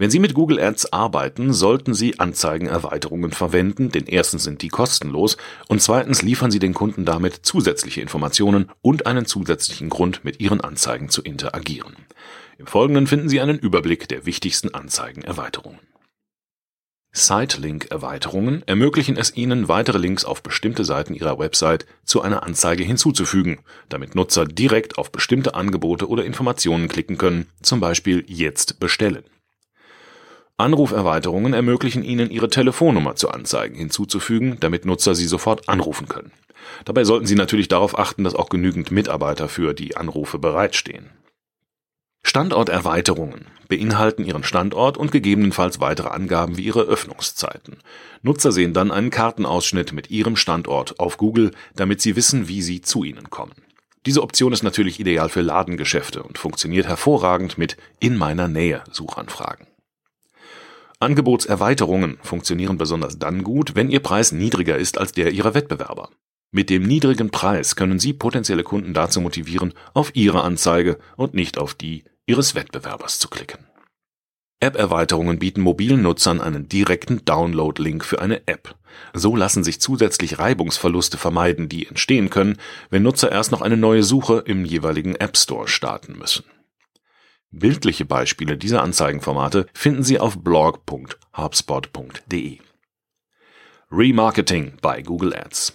wenn 0.00 0.12
Sie 0.12 0.20
mit 0.20 0.32
Google 0.32 0.60
Ads 0.60 0.92
arbeiten, 0.92 1.52
sollten 1.52 1.92
Sie 1.92 2.20
Anzeigenerweiterungen 2.20 3.32
verwenden, 3.32 3.90
denn 3.90 4.06
erstens 4.06 4.44
sind 4.44 4.62
die 4.62 4.68
kostenlos 4.68 5.36
und 5.66 5.82
zweitens 5.82 6.22
liefern 6.22 6.52
Sie 6.52 6.60
den 6.60 6.72
Kunden 6.72 7.04
damit 7.04 7.40
zusätzliche 7.42 8.00
Informationen 8.00 8.70
und 8.80 9.06
einen 9.06 9.26
zusätzlichen 9.26 9.88
Grund, 9.88 10.24
mit 10.24 10.40
Ihren 10.40 10.60
Anzeigen 10.60 11.08
zu 11.08 11.20
interagieren. 11.22 11.96
Im 12.58 12.68
Folgenden 12.68 13.08
finden 13.08 13.28
Sie 13.28 13.40
einen 13.40 13.58
Überblick 13.58 14.08
der 14.08 14.24
wichtigsten 14.24 14.72
Anzeigenerweiterungen. 14.72 15.80
Site-Link-Erweiterungen 17.10 18.62
ermöglichen 18.66 19.16
es 19.16 19.36
Ihnen, 19.36 19.66
weitere 19.66 19.98
Links 19.98 20.24
auf 20.24 20.44
bestimmte 20.44 20.84
Seiten 20.84 21.14
Ihrer 21.14 21.40
Website 21.40 21.86
zu 22.04 22.22
einer 22.22 22.44
Anzeige 22.44 22.84
hinzuzufügen, 22.84 23.58
damit 23.88 24.14
Nutzer 24.14 24.44
direkt 24.44 24.96
auf 24.96 25.10
bestimmte 25.10 25.54
Angebote 25.54 26.08
oder 26.08 26.24
Informationen 26.24 26.86
klicken 26.86 27.18
können, 27.18 27.46
zum 27.62 27.80
Beispiel 27.80 28.24
jetzt 28.28 28.78
bestellen. 28.78 29.24
Anruferweiterungen 30.58 31.54
ermöglichen 31.54 32.02
Ihnen, 32.02 32.30
Ihre 32.30 32.48
Telefonnummer 32.48 33.14
zu 33.14 33.30
Anzeigen 33.30 33.76
hinzuzufügen, 33.76 34.56
damit 34.58 34.84
Nutzer 34.84 35.14
Sie 35.14 35.26
sofort 35.26 35.68
anrufen 35.68 36.08
können. 36.08 36.32
Dabei 36.84 37.04
sollten 37.04 37.26
Sie 37.26 37.36
natürlich 37.36 37.68
darauf 37.68 37.96
achten, 37.96 38.24
dass 38.24 38.34
auch 38.34 38.48
genügend 38.48 38.90
Mitarbeiter 38.90 39.48
für 39.48 39.72
die 39.72 39.96
Anrufe 39.96 40.40
bereitstehen. 40.40 41.10
Standorterweiterungen 42.24 43.46
beinhalten 43.68 44.24
Ihren 44.24 44.42
Standort 44.42 44.96
und 44.96 45.12
gegebenenfalls 45.12 45.78
weitere 45.78 46.08
Angaben 46.08 46.56
wie 46.56 46.64
Ihre 46.64 46.82
Öffnungszeiten. 46.82 47.76
Nutzer 48.22 48.50
sehen 48.50 48.72
dann 48.72 48.90
einen 48.90 49.10
Kartenausschnitt 49.10 49.92
mit 49.92 50.10
Ihrem 50.10 50.34
Standort 50.34 50.98
auf 50.98 51.18
Google, 51.18 51.52
damit 51.76 52.00
sie 52.00 52.16
wissen, 52.16 52.48
wie 52.48 52.62
sie 52.62 52.80
zu 52.80 53.04
Ihnen 53.04 53.30
kommen. 53.30 53.54
Diese 54.06 54.22
Option 54.22 54.52
ist 54.52 54.64
natürlich 54.64 54.98
ideal 54.98 55.28
für 55.28 55.42
Ladengeschäfte 55.42 56.24
und 56.24 56.36
funktioniert 56.36 56.88
hervorragend 56.88 57.58
mit 57.58 57.76
In 58.00 58.16
meiner 58.16 58.48
Nähe 58.48 58.82
Suchanfragen. 58.90 59.67
Angebotserweiterungen 61.00 62.18
funktionieren 62.22 62.76
besonders 62.76 63.18
dann 63.18 63.44
gut, 63.44 63.76
wenn 63.76 63.90
Ihr 63.90 64.00
Preis 64.00 64.32
niedriger 64.32 64.76
ist 64.76 64.98
als 64.98 65.12
der 65.12 65.30
Ihrer 65.30 65.54
Wettbewerber. 65.54 66.10
Mit 66.50 66.70
dem 66.70 66.82
niedrigen 66.82 67.30
Preis 67.30 67.76
können 67.76 67.98
Sie 67.98 68.12
potenzielle 68.12 68.64
Kunden 68.64 68.94
dazu 68.94 69.20
motivieren, 69.20 69.74
auf 69.94 70.16
Ihre 70.16 70.42
Anzeige 70.42 70.98
und 71.16 71.34
nicht 71.34 71.58
auf 71.58 71.74
die 71.74 72.04
Ihres 72.26 72.54
Wettbewerbers 72.54 73.18
zu 73.18 73.28
klicken. 73.28 73.68
App-Erweiterungen 74.60 75.38
bieten 75.38 75.60
mobilen 75.60 76.02
Nutzern 76.02 76.40
einen 76.40 76.68
direkten 76.68 77.24
Download-Link 77.24 78.04
für 78.04 78.20
eine 78.20 78.48
App. 78.48 78.74
So 79.14 79.36
lassen 79.36 79.62
sich 79.62 79.80
zusätzlich 79.80 80.40
Reibungsverluste 80.40 81.16
vermeiden, 81.16 81.68
die 81.68 81.86
entstehen 81.86 82.28
können, 82.28 82.56
wenn 82.90 83.04
Nutzer 83.04 83.30
erst 83.30 83.52
noch 83.52 83.62
eine 83.62 83.76
neue 83.76 84.02
Suche 84.02 84.42
im 84.46 84.64
jeweiligen 84.64 85.14
App 85.14 85.36
Store 85.36 85.68
starten 85.68 86.18
müssen. 86.18 86.44
Bildliche 87.50 88.04
Beispiele 88.04 88.58
dieser 88.58 88.82
Anzeigenformate 88.82 89.68
finden 89.72 90.02
Sie 90.02 90.20
auf 90.20 90.38
blog.hubspot.de. 90.38 92.58
Remarketing 93.90 94.74
bei 94.82 95.00
Google 95.00 95.34
Ads. 95.34 95.74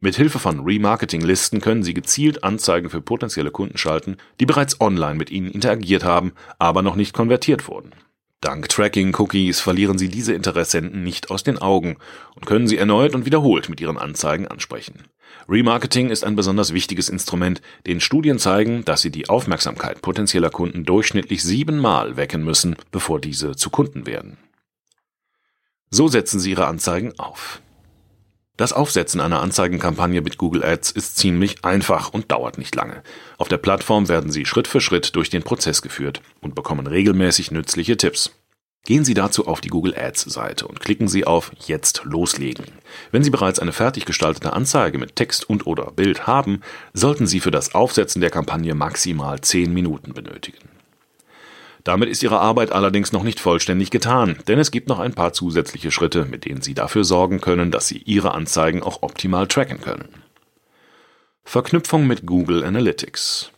Mit 0.00 0.16
Hilfe 0.16 0.40
von 0.40 0.64
Remarketing-Listen 0.64 1.60
können 1.60 1.84
Sie 1.84 1.94
gezielt 1.94 2.42
Anzeigen 2.42 2.90
für 2.90 3.00
potenzielle 3.00 3.52
Kunden 3.52 3.78
schalten, 3.78 4.16
die 4.40 4.46
bereits 4.46 4.80
online 4.80 5.14
mit 5.14 5.30
Ihnen 5.30 5.48
interagiert 5.48 6.02
haben, 6.02 6.32
aber 6.58 6.82
noch 6.82 6.96
nicht 6.96 7.14
konvertiert 7.14 7.68
wurden. 7.68 7.92
Dank 8.40 8.68
Tracking-Cookies 8.68 9.60
verlieren 9.60 9.98
Sie 9.98 10.08
diese 10.08 10.34
Interessenten 10.34 11.04
nicht 11.04 11.30
aus 11.30 11.44
den 11.44 11.58
Augen 11.58 11.98
und 12.34 12.46
können 12.46 12.66
sie 12.66 12.78
erneut 12.78 13.14
und 13.14 13.26
wiederholt 13.26 13.68
mit 13.68 13.80
Ihren 13.80 13.96
Anzeigen 13.96 14.48
ansprechen. 14.48 15.04
Remarketing 15.48 16.10
ist 16.10 16.24
ein 16.24 16.36
besonders 16.36 16.72
wichtiges 16.72 17.08
Instrument, 17.08 17.60
denn 17.86 18.00
Studien 18.00 18.38
zeigen, 18.38 18.84
dass 18.84 19.02
Sie 19.02 19.10
die 19.10 19.28
Aufmerksamkeit 19.28 20.02
potenzieller 20.02 20.50
Kunden 20.50 20.84
durchschnittlich 20.84 21.42
siebenmal 21.42 22.16
wecken 22.16 22.44
müssen, 22.44 22.76
bevor 22.90 23.20
diese 23.20 23.56
zu 23.56 23.70
Kunden 23.70 24.06
werden. 24.06 24.36
So 25.90 26.08
setzen 26.08 26.40
Sie 26.40 26.50
Ihre 26.50 26.66
Anzeigen 26.66 27.18
auf. 27.18 27.60
Das 28.56 28.72
Aufsetzen 28.72 29.20
einer 29.20 29.40
Anzeigenkampagne 29.40 30.20
mit 30.20 30.38
Google 30.38 30.62
Ads 30.62 30.90
ist 30.90 31.16
ziemlich 31.16 31.64
einfach 31.64 32.12
und 32.12 32.30
dauert 32.30 32.58
nicht 32.58 32.74
lange. 32.74 33.02
Auf 33.38 33.48
der 33.48 33.56
Plattform 33.56 34.08
werden 34.08 34.30
Sie 34.30 34.44
Schritt 34.44 34.68
für 34.68 34.80
Schritt 34.80 35.16
durch 35.16 35.30
den 35.30 35.42
Prozess 35.42 35.82
geführt 35.82 36.22
und 36.40 36.54
bekommen 36.54 36.86
regelmäßig 36.86 37.50
nützliche 37.50 37.96
Tipps. 37.96 38.30
Gehen 38.84 39.04
Sie 39.04 39.14
dazu 39.14 39.46
auf 39.46 39.60
die 39.60 39.68
Google 39.68 39.94
Ads 39.96 40.22
Seite 40.22 40.66
und 40.66 40.80
klicken 40.80 41.06
Sie 41.06 41.24
auf 41.24 41.52
Jetzt 41.66 42.02
loslegen. 42.04 42.66
Wenn 43.12 43.22
Sie 43.22 43.30
bereits 43.30 43.60
eine 43.60 43.72
fertig 43.72 44.06
gestaltete 44.06 44.52
Anzeige 44.52 44.98
mit 44.98 45.14
Text 45.14 45.48
und 45.48 45.68
oder 45.68 45.92
Bild 45.92 46.26
haben, 46.26 46.62
sollten 46.92 47.28
Sie 47.28 47.38
für 47.38 47.52
das 47.52 47.76
Aufsetzen 47.76 48.20
der 48.20 48.30
Kampagne 48.30 48.74
maximal 48.74 49.40
10 49.40 49.72
Minuten 49.72 50.14
benötigen. 50.14 50.68
Damit 51.84 52.08
ist 52.08 52.24
Ihre 52.24 52.40
Arbeit 52.40 52.72
allerdings 52.72 53.12
noch 53.12 53.22
nicht 53.22 53.38
vollständig 53.38 53.90
getan, 53.90 54.38
denn 54.48 54.58
es 54.58 54.72
gibt 54.72 54.88
noch 54.88 54.98
ein 54.98 55.14
paar 55.14 55.32
zusätzliche 55.32 55.92
Schritte, 55.92 56.24
mit 56.24 56.44
denen 56.44 56.62
Sie 56.62 56.74
dafür 56.74 57.04
sorgen 57.04 57.40
können, 57.40 57.70
dass 57.70 57.86
Sie 57.86 57.98
Ihre 57.98 58.34
Anzeigen 58.34 58.82
auch 58.82 59.02
optimal 59.02 59.46
tracken 59.46 59.80
können. 59.80 60.08
Verknüpfung 61.44 62.06
mit 62.06 62.26
Google 62.26 62.64
Analytics. 62.64 63.52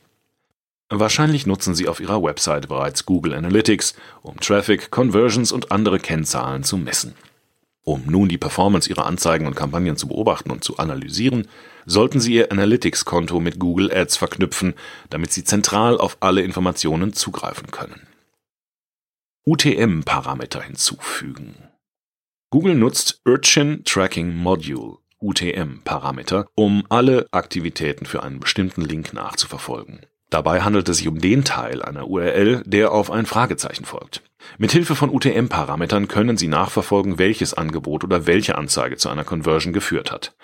Wahrscheinlich 1.00 1.44
nutzen 1.44 1.74
Sie 1.74 1.88
auf 1.88 1.98
Ihrer 1.98 2.22
Website 2.22 2.68
bereits 2.68 3.04
Google 3.04 3.34
Analytics, 3.34 3.94
um 4.22 4.38
Traffic, 4.38 4.92
Conversions 4.92 5.50
und 5.50 5.72
andere 5.72 5.98
Kennzahlen 5.98 6.62
zu 6.62 6.76
messen. 6.76 7.14
Um 7.82 8.04
nun 8.06 8.28
die 8.28 8.38
Performance 8.38 8.88
Ihrer 8.88 9.04
Anzeigen 9.04 9.46
und 9.48 9.56
Kampagnen 9.56 9.96
zu 9.96 10.06
beobachten 10.06 10.52
und 10.52 10.62
zu 10.62 10.78
analysieren, 10.78 11.48
sollten 11.84 12.20
Sie 12.20 12.34
Ihr 12.34 12.52
Analytics-Konto 12.52 13.40
mit 13.40 13.58
Google 13.58 13.92
Ads 13.92 14.16
verknüpfen, 14.16 14.74
damit 15.10 15.32
Sie 15.32 15.42
zentral 15.42 15.98
auf 15.98 16.16
alle 16.20 16.42
Informationen 16.42 17.12
zugreifen 17.12 17.72
können. 17.72 18.06
UTM-Parameter 19.46 20.62
hinzufügen. 20.62 21.56
Google 22.50 22.76
nutzt 22.76 23.20
Urchin 23.26 23.82
Tracking 23.84 24.34
Module 24.36 24.98
UTM-Parameter, 25.20 26.46
um 26.54 26.84
alle 26.88 27.26
Aktivitäten 27.32 28.06
für 28.06 28.22
einen 28.22 28.38
bestimmten 28.38 28.82
Link 28.82 29.12
nachzuverfolgen. 29.12 30.06
Dabei 30.34 30.62
handelt 30.62 30.88
es 30.88 30.96
sich 30.96 31.06
um 31.06 31.20
den 31.20 31.44
Teil 31.44 31.80
einer 31.80 32.08
URL, 32.08 32.64
der 32.66 32.90
auf 32.90 33.12
ein 33.12 33.24
Fragezeichen 33.24 33.84
folgt. 33.84 34.20
Mit 34.58 34.72
Hilfe 34.72 34.96
von 34.96 35.10
UTM-Parametern 35.10 36.08
können 36.08 36.36
Sie 36.36 36.48
nachverfolgen, 36.48 37.20
welches 37.20 37.54
Angebot 37.54 38.02
oder 38.02 38.26
welche 38.26 38.58
Anzeige 38.58 38.96
zu 38.96 39.08
einer 39.10 39.22
Conversion 39.22 39.72
geführt 39.72 40.10
hat. 40.10 40.34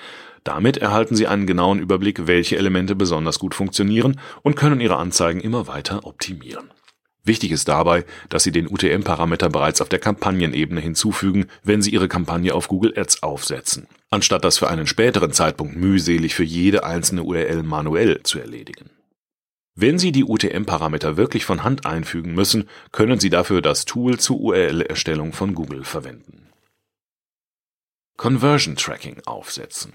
Damit 0.45 0.77
erhalten 0.77 1.17
Sie 1.17 1.27
einen 1.27 1.45
genauen 1.45 1.81
Überblick, 1.81 2.29
welche 2.29 2.57
Elemente 2.57 2.95
besonders 2.95 3.41
gut 3.41 3.53
funktionieren 3.53 4.21
und 4.43 4.55
können 4.55 4.81
Ihre 4.81 4.97
Anzeigen 4.97 5.41
immer 5.41 5.67
weiter 5.67 6.07
optimieren. 6.07 6.71
Wichtig 7.25 7.51
ist 7.51 7.67
dabei, 7.67 8.05
dass 8.29 8.45
Sie 8.45 8.53
den 8.53 8.71
UTM-Parameter 8.71 9.49
bereits 9.49 9.81
auf 9.81 9.89
der 9.89 9.99
Kampagnenebene 9.99 10.81
hinzufügen, 10.81 11.47
wenn 11.65 11.83
Sie 11.83 11.91
Ihre 11.91 12.07
Kampagne 12.07 12.55
auf 12.55 12.69
Google 12.69 12.97
Ads 12.97 13.25
aufsetzen, 13.25 13.89
anstatt 14.09 14.45
das 14.45 14.59
für 14.59 14.71
einen 14.71 14.87
späteren 14.87 15.33
Zeitpunkt 15.33 15.75
mühselig 15.75 16.37
für 16.37 16.45
jede 16.45 16.85
einzelne 16.85 17.25
URL 17.25 17.65
manuell 17.65 18.23
zu 18.23 18.39
erledigen. 18.39 18.91
Wenn 19.83 19.99
Sie 19.99 20.13
die 20.13 20.25
UTM-Parameter 20.25 21.17
wirklich 21.17 21.47
von 21.47 21.65
Hand 21.65 21.87
einfügen 21.87 22.35
müssen, 22.35 22.69
können 22.93 23.19
Sie 23.19 23.31
dafür 23.31 23.63
das 23.63 23.87
Tool 23.87 24.19
zur 24.19 24.39
URL-Erstellung 24.39 25.33
von 25.33 25.55
Google 25.55 25.85
verwenden. 25.85 26.51
Conversion 28.19 28.77
Tracking 28.77 29.23
aufsetzen. 29.25 29.95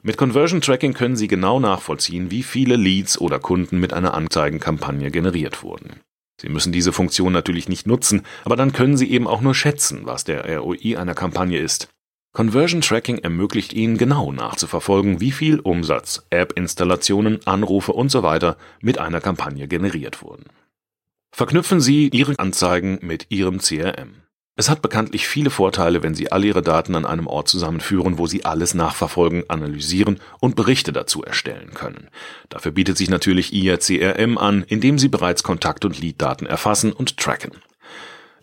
Mit 0.00 0.16
Conversion 0.16 0.62
Tracking 0.62 0.94
können 0.94 1.16
Sie 1.16 1.28
genau 1.28 1.60
nachvollziehen, 1.60 2.30
wie 2.30 2.42
viele 2.42 2.76
Leads 2.76 3.20
oder 3.20 3.38
Kunden 3.38 3.78
mit 3.78 3.92
einer 3.92 4.14
Anzeigenkampagne 4.14 5.10
generiert 5.10 5.62
wurden. 5.62 6.00
Sie 6.40 6.48
müssen 6.48 6.72
diese 6.72 6.94
Funktion 6.94 7.34
natürlich 7.34 7.68
nicht 7.68 7.86
nutzen, 7.86 8.22
aber 8.46 8.56
dann 8.56 8.72
können 8.72 8.96
Sie 8.96 9.10
eben 9.10 9.26
auch 9.28 9.42
nur 9.42 9.54
schätzen, 9.54 10.06
was 10.06 10.24
der 10.24 10.56
ROI 10.56 10.96
einer 10.96 11.14
Kampagne 11.14 11.58
ist. 11.58 11.90
Conversion 12.34 12.80
Tracking 12.80 13.18
ermöglicht 13.18 13.74
Ihnen 13.74 13.98
genau 13.98 14.32
nachzuverfolgen, 14.32 15.20
wie 15.20 15.32
viel 15.32 15.60
Umsatz, 15.60 16.26
App-Installationen, 16.30 17.46
Anrufe 17.46 17.94
usw. 17.94 18.54
Mit 18.80 18.96
einer 18.96 19.20
Kampagne 19.20 19.68
generiert 19.68 20.22
wurden. 20.22 20.46
Verknüpfen 21.30 21.80
Sie 21.80 22.08
Ihre 22.08 22.38
Anzeigen 22.38 22.98
mit 23.02 23.26
Ihrem 23.28 23.58
CRM. 23.58 24.22
Es 24.56 24.70
hat 24.70 24.80
bekanntlich 24.80 25.28
viele 25.28 25.50
Vorteile, 25.50 26.02
wenn 26.02 26.14
Sie 26.14 26.32
all 26.32 26.44
Ihre 26.44 26.62
Daten 26.62 26.94
an 26.94 27.04
einem 27.04 27.26
Ort 27.26 27.48
zusammenführen, 27.48 28.16
wo 28.16 28.26
Sie 28.26 28.46
alles 28.46 28.72
nachverfolgen, 28.72 29.48
analysieren 29.48 30.18
und 30.40 30.56
Berichte 30.56 30.92
dazu 30.92 31.22
erstellen 31.22 31.74
können. 31.74 32.08
Dafür 32.48 32.72
bietet 32.72 32.96
sich 32.96 33.10
natürlich 33.10 33.52
Ihr 33.52 33.78
CRM 33.78 34.38
an, 34.38 34.64
indem 34.68 34.98
Sie 34.98 35.08
bereits 35.08 35.42
Kontakt- 35.42 35.84
und 35.84 35.98
Lead-Daten 35.98 36.46
erfassen 36.46 36.92
und 36.92 37.18
tracken. 37.18 37.52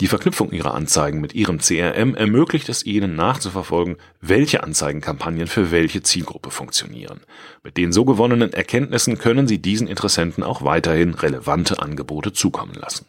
Die 0.01 0.07
Verknüpfung 0.07 0.51
Ihrer 0.51 0.75
Anzeigen 0.75 1.19
mit 1.19 1.35
Ihrem 1.35 1.59
CRM 1.59 2.15
ermöglicht 2.15 2.69
es 2.69 2.85
Ihnen 2.85 3.17
nachzuverfolgen, 3.17 3.97
welche 4.21 4.63
Anzeigenkampagnen 4.63 5.47
für 5.47 5.71
welche 5.71 6.01
Zielgruppe 6.01 6.51
funktionieren. 6.51 7.19
Mit 7.63 7.75
den 7.75 7.91
so 7.91 8.05
gewonnenen 8.05 8.53
Erkenntnissen 8.53 9.17
können 9.17 9.47
Sie 9.47 9.61
diesen 9.61 9.87
Interessenten 9.87 10.43
auch 10.43 10.63
weiterhin 10.63 11.15
relevante 11.15 11.81
Angebote 11.81 12.31
zukommen 12.31 12.75
lassen. 12.75 13.07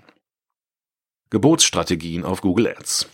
Gebotsstrategien 1.30 2.24
auf 2.24 2.40
Google 2.40 2.66
Ads. 2.76 3.08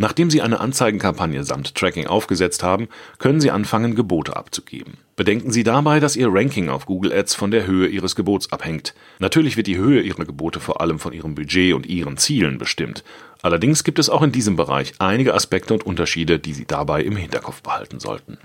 Nachdem 0.00 0.30
Sie 0.30 0.40
eine 0.40 0.60
Anzeigenkampagne 0.60 1.44
samt 1.44 1.74
Tracking 1.74 2.06
aufgesetzt 2.06 2.62
haben, 2.62 2.88
können 3.18 3.38
Sie 3.38 3.50
anfangen, 3.50 3.94
Gebote 3.94 4.34
abzugeben. 4.34 4.94
Bedenken 5.14 5.50
Sie 5.50 5.62
dabei, 5.62 6.00
dass 6.00 6.16
Ihr 6.16 6.32
Ranking 6.32 6.70
auf 6.70 6.86
Google 6.86 7.12
Ads 7.12 7.34
von 7.34 7.50
der 7.50 7.66
Höhe 7.66 7.86
Ihres 7.86 8.16
Gebots 8.16 8.50
abhängt. 8.50 8.94
Natürlich 9.18 9.58
wird 9.58 9.66
die 9.66 9.76
Höhe 9.76 10.00
Ihrer 10.00 10.24
Gebote 10.24 10.58
vor 10.58 10.80
allem 10.80 10.98
von 10.98 11.12
Ihrem 11.12 11.34
Budget 11.34 11.74
und 11.74 11.84
Ihren 11.84 12.16
Zielen 12.16 12.56
bestimmt. 12.56 13.04
Allerdings 13.42 13.84
gibt 13.84 13.98
es 13.98 14.08
auch 14.08 14.22
in 14.22 14.32
diesem 14.32 14.56
Bereich 14.56 14.94
einige 15.00 15.34
Aspekte 15.34 15.74
und 15.74 15.84
Unterschiede, 15.84 16.38
die 16.38 16.54
Sie 16.54 16.64
dabei 16.64 17.02
im 17.02 17.16
Hinterkopf 17.16 17.60
behalten 17.60 18.00
sollten. 18.00 18.38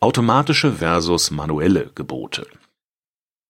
Automatische 0.00 0.72
versus 0.72 1.30
manuelle 1.30 1.92
Gebote. 1.94 2.48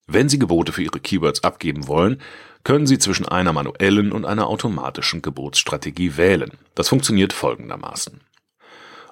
Wenn 0.07 0.29
Sie 0.29 0.39
Gebote 0.39 0.73
für 0.73 0.83
Ihre 0.83 1.01
Keywords 1.01 1.45
abgeben 1.45 1.89
wollen, 1.89 2.21
können 2.65 2.87
Sie 2.87 2.99
zwischen 2.99 3.27
einer 3.27 3.53
manuellen 3.53 4.13
und 4.13 4.25
einer 4.25 4.47
automatischen 4.47 5.23
Gebotsstrategie 5.23 6.17
wählen. 6.17 6.53
Das 6.75 6.89
funktioniert 6.89 7.33
folgendermaßen. 7.33 8.21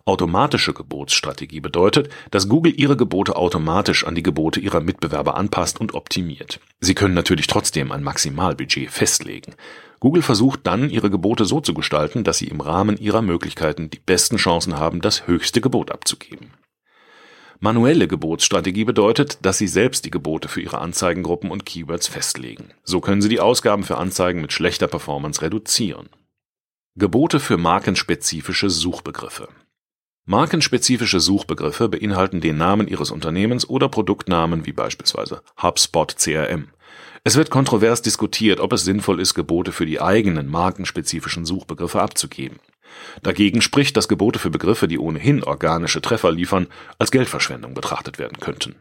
Automatische 0.04 0.72
Gebotsstrategie 0.72 1.60
bedeutet, 1.60 2.08
dass 2.30 2.48
Google 2.48 2.72
ihre 2.74 2.96
Gebote 2.96 3.36
automatisch 3.36 4.04
an 4.04 4.14
die 4.14 4.22
Gebote 4.22 4.58
ihrer 4.58 4.80
Mitbewerber 4.80 5.36
anpasst 5.36 5.80
und 5.80 5.94
optimiert. 5.94 6.58
Sie 6.80 6.94
können 6.94 7.14
natürlich 7.14 7.46
trotzdem 7.46 7.92
ein 7.92 8.02
Maximalbudget 8.02 8.90
festlegen. 8.90 9.54
Google 10.00 10.22
versucht 10.22 10.60
dann, 10.64 10.88
ihre 10.88 11.10
Gebote 11.10 11.44
so 11.44 11.60
zu 11.60 11.74
gestalten, 11.74 12.24
dass 12.24 12.38
sie 12.38 12.48
im 12.48 12.62
Rahmen 12.62 12.96
ihrer 12.96 13.20
Möglichkeiten 13.20 13.90
die 13.90 14.00
besten 14.00 14.36
Chancen 14.38 14.78
haben, 14.78 15.02
das 15.02 15.26
höchste 15.26 15.60
Gebot 15.60 15.90
abzugeben. 15.90 16.50
Manuelle 17.62 18.08
Gebotsstrategie 18.08 18.84
bedeutet, 18.84 19.38
dass 19.42 19.58
Sie 19.58 19.68
selbst 19.68 20.06
die 20.06 20.10
Gebote 20.10 20.48
für 20.48 20.62
Ihre 20.62 20.78
Anzeigengruppen 20.78 21.50
und 21.50 21.66
Keywords 21.66 22.08
festlegen. 22.08 22.70
So 22.84 23.02
können 23.02 23.20
Sie 23.20 23.28
die 23.28 23.40
Ausgaben 23.40 23.84
für 23.84 23.98
Anzeigen 23.98 24.40
mit 24.40 24.54
schlechter 24.54 24.86
Performance 24.86 25.42
reduzieren. 25.42 26.08
Gebote 26.96 27.38
für 27.38 27.58
markenspezifische 27.58 28.70
Suchbegriffe. 28.70 29.48
Markenspezifische 30.24 31.20
Suchbegriffe 31.20 31.90
beinhalten 31.90 32.40
den 32.40 32.56
Namen 32.56 32.88
Ihres 32.88 33.10
Unternehmens 33.10 33.68
oder 33.68 33.90
Produktnamen 33.90 34.64
wie 34.64 34.72
beispielsweise 34.72 35.42
HubSpot 35.62 36.16
CRM. 36.16 36.68
Es 37.24 37.36
wird 37.36 37.50
kontrovers 37.50 38.00
diskutiert, 38.00 38.60
ob 38.60 38.72
es 38.72 38.84
sinnvoll 38.84 39.20
ist, 39.20 39.34
Gebote 39.34 39.72
für 39.72 39.84
die 39.84 40.00
eigenen 40.00 40.48
markenspezifischen 40.48 41.44
Suchbegriffe 41.44 42.00
abzugeben. 42.00 42.58
Dagegen 43.22 43.60
spricht, 43.62 43.96
dass 43.96 44.08
Gebote 44.08 44.38
für 44.38 44.50
Begriffe, 44.50 44.88
die 44.88 44.98
ohnehin 44.98 45.42
organische 45.44 46.00
Treffer 46.00 46.32
liefern, 46.32 46.66
als 46.98 47.10
Geldverschwendung 47.10 47.74
betrachtet 47.74 48.18
werden 48.18 48.38
könnten. 48.40 48.76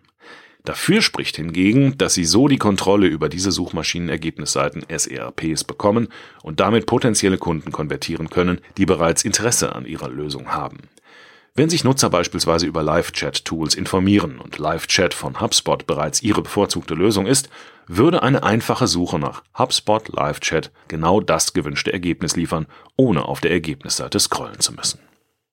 Dafür 0.66 1.02
spricht 1.02 1.38
hingegen, 1.38 1.98
dass 1.98 2.14
sie 2.14 2.26
so 2.26 2.48
die 2.48 2.58
Kontrolle 2.58 3.08
über 3.08 3.30
diese 3.30 3.52
Suchmaschinenergebnisseiten 3.52 4.86
SERPs 4.90 5.64
bekommen 5.64 6.10
und 6.44 6.60
damit 6.60 6.86
potenzielle 6.86 7.38
Kunden 7.38 7.72
konvertieren 7.72 8.30
können, 8.30 8.60
die 8.78 8.86
bereits 8.86 9.24
Interesse 9.24 9.74
an 9.74 9.86
ihrer 9.86 10.10
Lösung 10.10 10.50
haben. 10.50 10.80
Wenn 11.56 11.70
sich 11.70 11.84
Nutzer 11.84 12.10
beispielsweise 12.10 12.66
über 12.66 12.84
Live-Chat-Tools 12.84 13.76
informieren 13.76 14.40
und 14.40 14.58
Live-Chat 14.58 15.14
von 15.14 15.42
HubSpot 15.42 15.86
bereits 15.86 16.22
ihre 16.22 16.42
bevorzugte 16.42 16.94
Lösung 16.94 17.26
ist, 17.26 17.50
würde 17.88 18.22
eine 18.24 18.44
einfache 18.44 18.88
Suche 18.88 19.20
nach 19.20 19.44
HubSpot 19.58 20.08
Live-Chat 20.10 20.72
genau 20.88 21.20
das 21.22 21.54
gewünschte 21.54 21.92
Ergebnis 21.92 22.36
liefern, 22.36 22.68
ohne 22.96 23.26
auf 23.26 23.42
der 23.42 23.52
Ergebnisseite 23.52 24.20
scrollen 24.20 24.60
zu 24.60 24.74
müssen. 24.74 25.00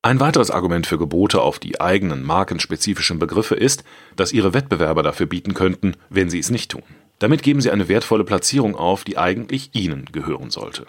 Ein 0.03 0.21
weiteres 0.21 0.53
Argument 0.53 0.87
für 0.87 0.99
Gebote 0.99 1.41
auf 1.41 1.59
die 1.59 1.81
eigenen 1.81 2.23
markenspezifischen 2.23 3.19
Begriffe 3.19 3.57
ist, 3.57 3.83
dass 4.15 4.33
ihre 4.33 4.55
Wettbewerber 4.55 5.03
dafür 5.03 5.27
bieten 5.27 5.55
könnten, 5.55 5.95
wenn 6.11 6.31
sie 6.31 6.39
es 6.39 6.51
nicht 6.51 6.71
tun. 6.71 6.85
Damit 7.19 7.43
geben 7.43 7.61
sie 7.61 7.71
eine 7.71 7.89
wertvolle 7.89 8.23
Platzierung 8.23 8.77
auf, 8.77 9.03
die 9.03 9.19
eigentlich 9.19 9.71
ihnen 9.73 10.05
gehören 10.13 10.51
sollte. 10.51 10.87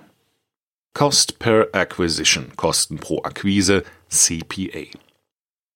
Cost 0.94 1.40
per 1.40 1.70
Acquisition, 1.74 2.48
Kosten 2.56 2.98
pro 2.98 3.24
Akquise, 3.24 3.84
CPA. 4.10 4.88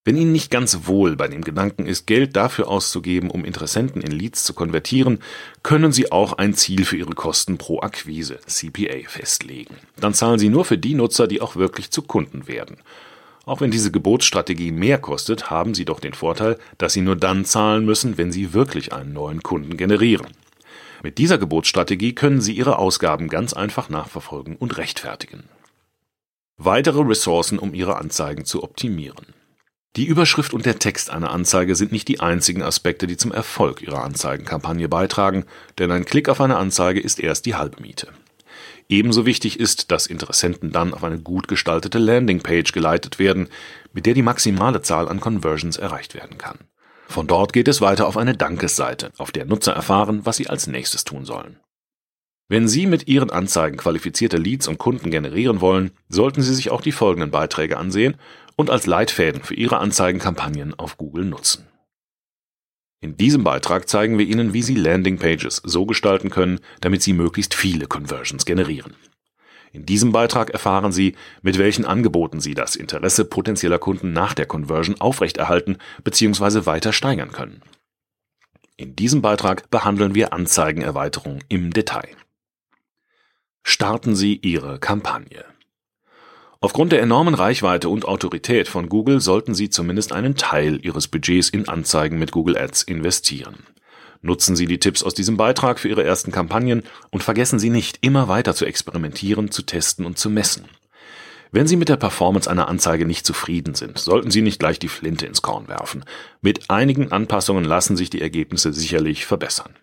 Wenn 0.04 0.16
Ihnen 0.16 0.32
nicht 0.32 0.50
ganz 0.50 0.88
wohl 0.88 1.14
bei 1.14 1.28
dem 1.28 1.42
Gedanken 1.42 1.86
ist, 1.86 2.06
Geld 2.06 2.34
dafür 2.34 2.66
auszugeben, 2.66 3.30
um 3.30 3.44
Interessenten 3.44 4.02
in 4.02 4.10
Leads 4.10 4.42
zu 4.42 4.52
konvertieren, 4.52 5.20
können 5.62 5.92
Sie 5.92 6.10
auch 6.10 6.32
ein 6.32 6.54
Ziel 6.54 6.84
für 6.84 6.96
Ihre 6.96 7.14
Kosten 7.14 7.56
pro 7.56 7.80
Akquise, 7.80 8.40
CPA, 8.46 9.08
festlegen. 9.08 9.76
Dann 10.00 10.12
zahlen 10.12 10.40
Sie 10.40 10.48
nur 10.48 10.64
für 10.64 10.76
die 10.76 10.94
Nutzer, 10.94 11.28
die 11.28 11.40
auch 11.40 11.54
wirklich 11.54 11.92
zu 11.92 12.02
Kunden 12.02 12.48
werden. 12.48 12.78
Auch 13.44 13.60
wenn 13.60 13.70
diese 13.70 13.92
Gebotsstrategie 13.92 14.72
mehr 14.72 14.98
kostet, 14.98 15.50
haben 15.50 15.74
Sie 15.74 15.84
doch 15.84 16.00
den 16.00 16.14
Vorteil, 16.14 16.58
dass 16.78 16.94
Sie 16.94 17.00
nur 17.00 17.16
dann 17.16 17.44
zahlen 17.44 17.84
müssen, 17.84 18.18
wenn 18.18 18.32
Sie 18.32 18.52
wirklich 18.52 18.92
einen 18.92 19.12
neuen 19.12 19.44
Kunden 19.44 19.76
generieren. 19.76 20.26
Mit 21.02 21.18
dieser 21.18 21.36
Gebotsstrategie 21.36 22.14
können 22.14 22.40
Sie 22.40 22.52
Ihre 22.52 22.78
Ausgaben 22.78 23.28
ganz 23.28 23.52
einfach 23.52 23.88
nachverfolgen 23.88 24.54
und 24.54 24.78
rechtfertigen. 24.78 25.48
Weitere 26.58 27.00
Ressourcen, 27.00 27.58
um 27.58 27.74
Ihre 27.74 27.96
Anzeigen 27.96 28.44
zu 28.44 28.62
optimieren. 28.62 29.34
Die 29.96 30.06
Überschrift 30.06 30.54
und 30.54 30.64
der 30.64 30.78
Text 30.78 31.10
einer 31.10 31.32
Anzeige 31.32 31.74
sind 31.74 31.90
nicht 31.90 32.06
die 32.06 32.20
einzigen 32.20 32.62
Aspekte, 32.62 33.08
die 33.08 33.16
zum 33.16 33.32
Erfolg 33.32 33.82
Ihrer 33.82 34.04
Anzeigenkampagne 34.04 34.88
beitragen, 34.88 35.44
denn 35.78 35.90
ein 35.90 36.04
Klick 36.04 36.28
auf 36.28 36.40
eine 36.40 36.56
Anzeige 36.56 37.00
ist 37.00 37.18
erst 37.18 37.46
die 37.46 37.56
Halbmiete. 37.56 38.08
Ebenso 38.88 39.26
wichtig 39.26 39.58
ist, 39.58 39.90
dass 39.90 40.06
Interessenten 40.06 40.70
dann 40.70 40.94
auf 40.94 41.02
eine 41.02 41.18
gut 41.18 41.48
gestaltete 41.48 41.98
Landingpage 41.98 42.72
geleitet 42.72 43.18
werden, 43.18 43.48
mit 43.92 44.06
der 44.06 44.14
die 44.14 44.22
maximale 44.22 44.82
Zahl 44.82 45.08
an 45.08 45.18
Conversions 45.18 45.78
erreicht 45.78 46.14
werden 46.14 46.38
kann. 46.38 46.58
Von 47.12 47.26
dort 47.26 47.52
geht 47.52 47.68
es 47.68 47.82
weiter 47.82 48.06
auf 48.06 48.16
eine 48.16 48.34
Dankesseite, 48.34 49.12
auf 49.18 49.32
der 49.32 49.44
Nutzer 49.44 49.74
erfahren, 49.74 50.24
was 50.24 50.38
sie 50.38 50.48
als 50.48 50.66
nächstes 50.66 51.04
tun 51.04 51.26
sollen. 51.26 51.60
Wenn 52.48 52.68
Sie 52.68 52.86
mit 52.86 53.06
Ihren 53.06 53.30
Anzeigen 53.30 53.76
qualifizierte 53.76 54.38
Leads 54.38 54.66
und 54.66 54.78
Kunden 54.78 55.10
generieren 55.10 55.60
wollen, 55.60 55.90
sollten 56.08 56.40
Sie 56.40 56.54
sich 56.54 56.70
auch 56.70 56.80
die 56.80 56.90
folgenden 56.90 57.30
Beiträge 57.30 57.76
ansehen 57.76 58.16
und 58.56 58.70
als 58.70 58.86
Leitfäden 58.86 59.42
für 59.42 59.52
Ihre 59.52 59.76
Anzeigenkampagnen 59.76 60.72
auf 60.72 60.96
Google 60.96 61.26
nutzen. 61.26 61.68
In 63.02 63.18
diesem 63.18 63.44
Beitrag 63.44 63.90
zeigen 63.90 64.16
wir 64.16 64.24
Ihnen, 64.24 64.54
wie 64.54 64.62
Sie 64.62 64.74
Landingpages 64.74 65.60
so 65.62 65.84
gestalten 65.84 66.30
können, 66.30 66.60
damit 66.80 67.02
Sie 67.02 67.12
möglichst 67.12 67.52
viele 67.52 67.88
Conversions 67.88 68.46
generieren. 68.46 68.96
In 69.72 69.86
diesem 69.86 70.12
Beitrag 70.12 70.50
erfahren 70.50 70.92
Sie, 70.92 71.16
mit 71.40 71.58
welchen 71.58 71.86
Angeboten 71.86 72.40
Sie 72.40 72.52
das 72.52 72.76
Interesse 72.76 73.24
potenzieller 73.24 73.78
Kunden 73.78 74.12
nach 74.12 74.34
der 74.34 74.46
Conversion 74.46 75.00
aufrechterhalten 75.00 75.78
bzw. 76.04 76.66
weiter 76.66 76.92
steigern 76.92 77.32
können. 77.32 77.62
In 78.76 78.94
diesem 78.96 79.22
Beitrag 79.22 79.70
behandeln 79.70 80.14
wir 80.14 80.32
Anzeigenerweiterung 80.34 81.38
im 81.48 81.72
Detail. 81.72 82.08
Starten 83.62 84.14
Sie 84.14 84.36
Ihre 84.36 84.78
Kampagne. 84.78 85.44
Aufgrund 86.60 86.92
der 86.92 87.00
enormen 87.00 87.34
Reichweite 87.34 87.88
und 87.88 88.04
Autorität 88.04 88.68
von 88.68 88.88
Google 88.88 89.20
sollten 89.20 89.54
Sie 89.54 89.70
zumindest 89.70 90.12
einen 90.12 90.36
Teil 90.36 90.84
Ihres 90.84 91.08
Budgets 91.08 91.48
in 91.48 91.68
Anzeigen 91.68 92.18
mit 92.18 92.30
Google 92.30 92.58
Ads 92.58 92.82
investieren. 92.82 93.66
Nutzen 94.22 94.54
Sie 94.54 94.66
die 94.66 94.78
Tipps 94.78 95.02
aus 95.02 95.14
diesem 95.14 95.36
Beitrag 95.36 95.80
für 95.80 95.88
Ihre 95.88 96.04
ersten 96.04 96.30
Kampagnen 96.30 96.84
und 97.10 97.24
vergessen 97.24 97.58
Sie 97.58 97.70
nicht, 97.70 97.98
immer 98.02 98.28
weiter 98.28 98.54
zu 98.54 98.64
experimentieren, 98.64 99.50
zu 99.50 99.62
testen 99.62 100.06
und 100.06 100.16
zu 100.16 100.30
messen. 100.30 100.66
Wenn 101.50 101.66
Sie 101.66 101.76
mit 101.76 101.88
der 101.88 101.96
Performance 101.96 102.48
einer 102.48 102.68
Anzeige 102.68 103.04
nicht 103.04 103.26
zufrieden 103.26 103.74
sind, 103.74 103.98
sollten 103.98 104.30
Sie 104.30 104.40
nicht 104.40 104.60
gleich 104.60 104.78
die 104.78 104.88
Flinte 104.88 105.26
ins 105.26 105.42
Korn 105.42 105.66
werfen. 105.66 106.04
Mit 106.40 106.70
einigen 106.70 107.10
Anpassungen 107.10 107.64
lassen 107.64 107.96
sich 107.96 108.10
die 108.10 108.22
Ergebnisse 108.22 108.72
sicherlich 108.72 109.26
verbessern. 109.26 109.74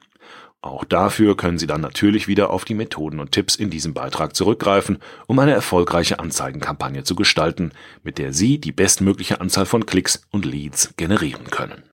Auch 0.62 0.86
dafür 0.86 1.36
können 1.36 1.60
Sie 1.60 1.68
dann 1.68 1.82
natürlich 1.82 2.28
wieder 2.30 2.50
auf 2.50 2.64
die 2.64 2.74
Methoden 2.76 3.20
und 3.20 3.34
Tipps 3.34 3.56
in 3.56 3.70
diesem 3.70 3.94
Beitrag 3.94 4.36
zurückgreifen, 4.36 5.00
um 5.28 5.38
eine 5.40 5.54
erfolgreiche 5.54 6.20
Anzeigenkampagne 6.20 7.04
zu 7.04 7.16
gestalten, 7.16 7.72
mit 8.04 8.18
der 8.18 8.34
Sie 8.34 8.58
die 8.58 8.72
bestmögliche 8.72 9.42
Anzahl 9.42 9.66
von 9.66 9.86
Klicks 9.86 10.22
und 10.32 10.46
Leads 10.46 10.96
generieren 10.96 11.50
können 11.52 11.89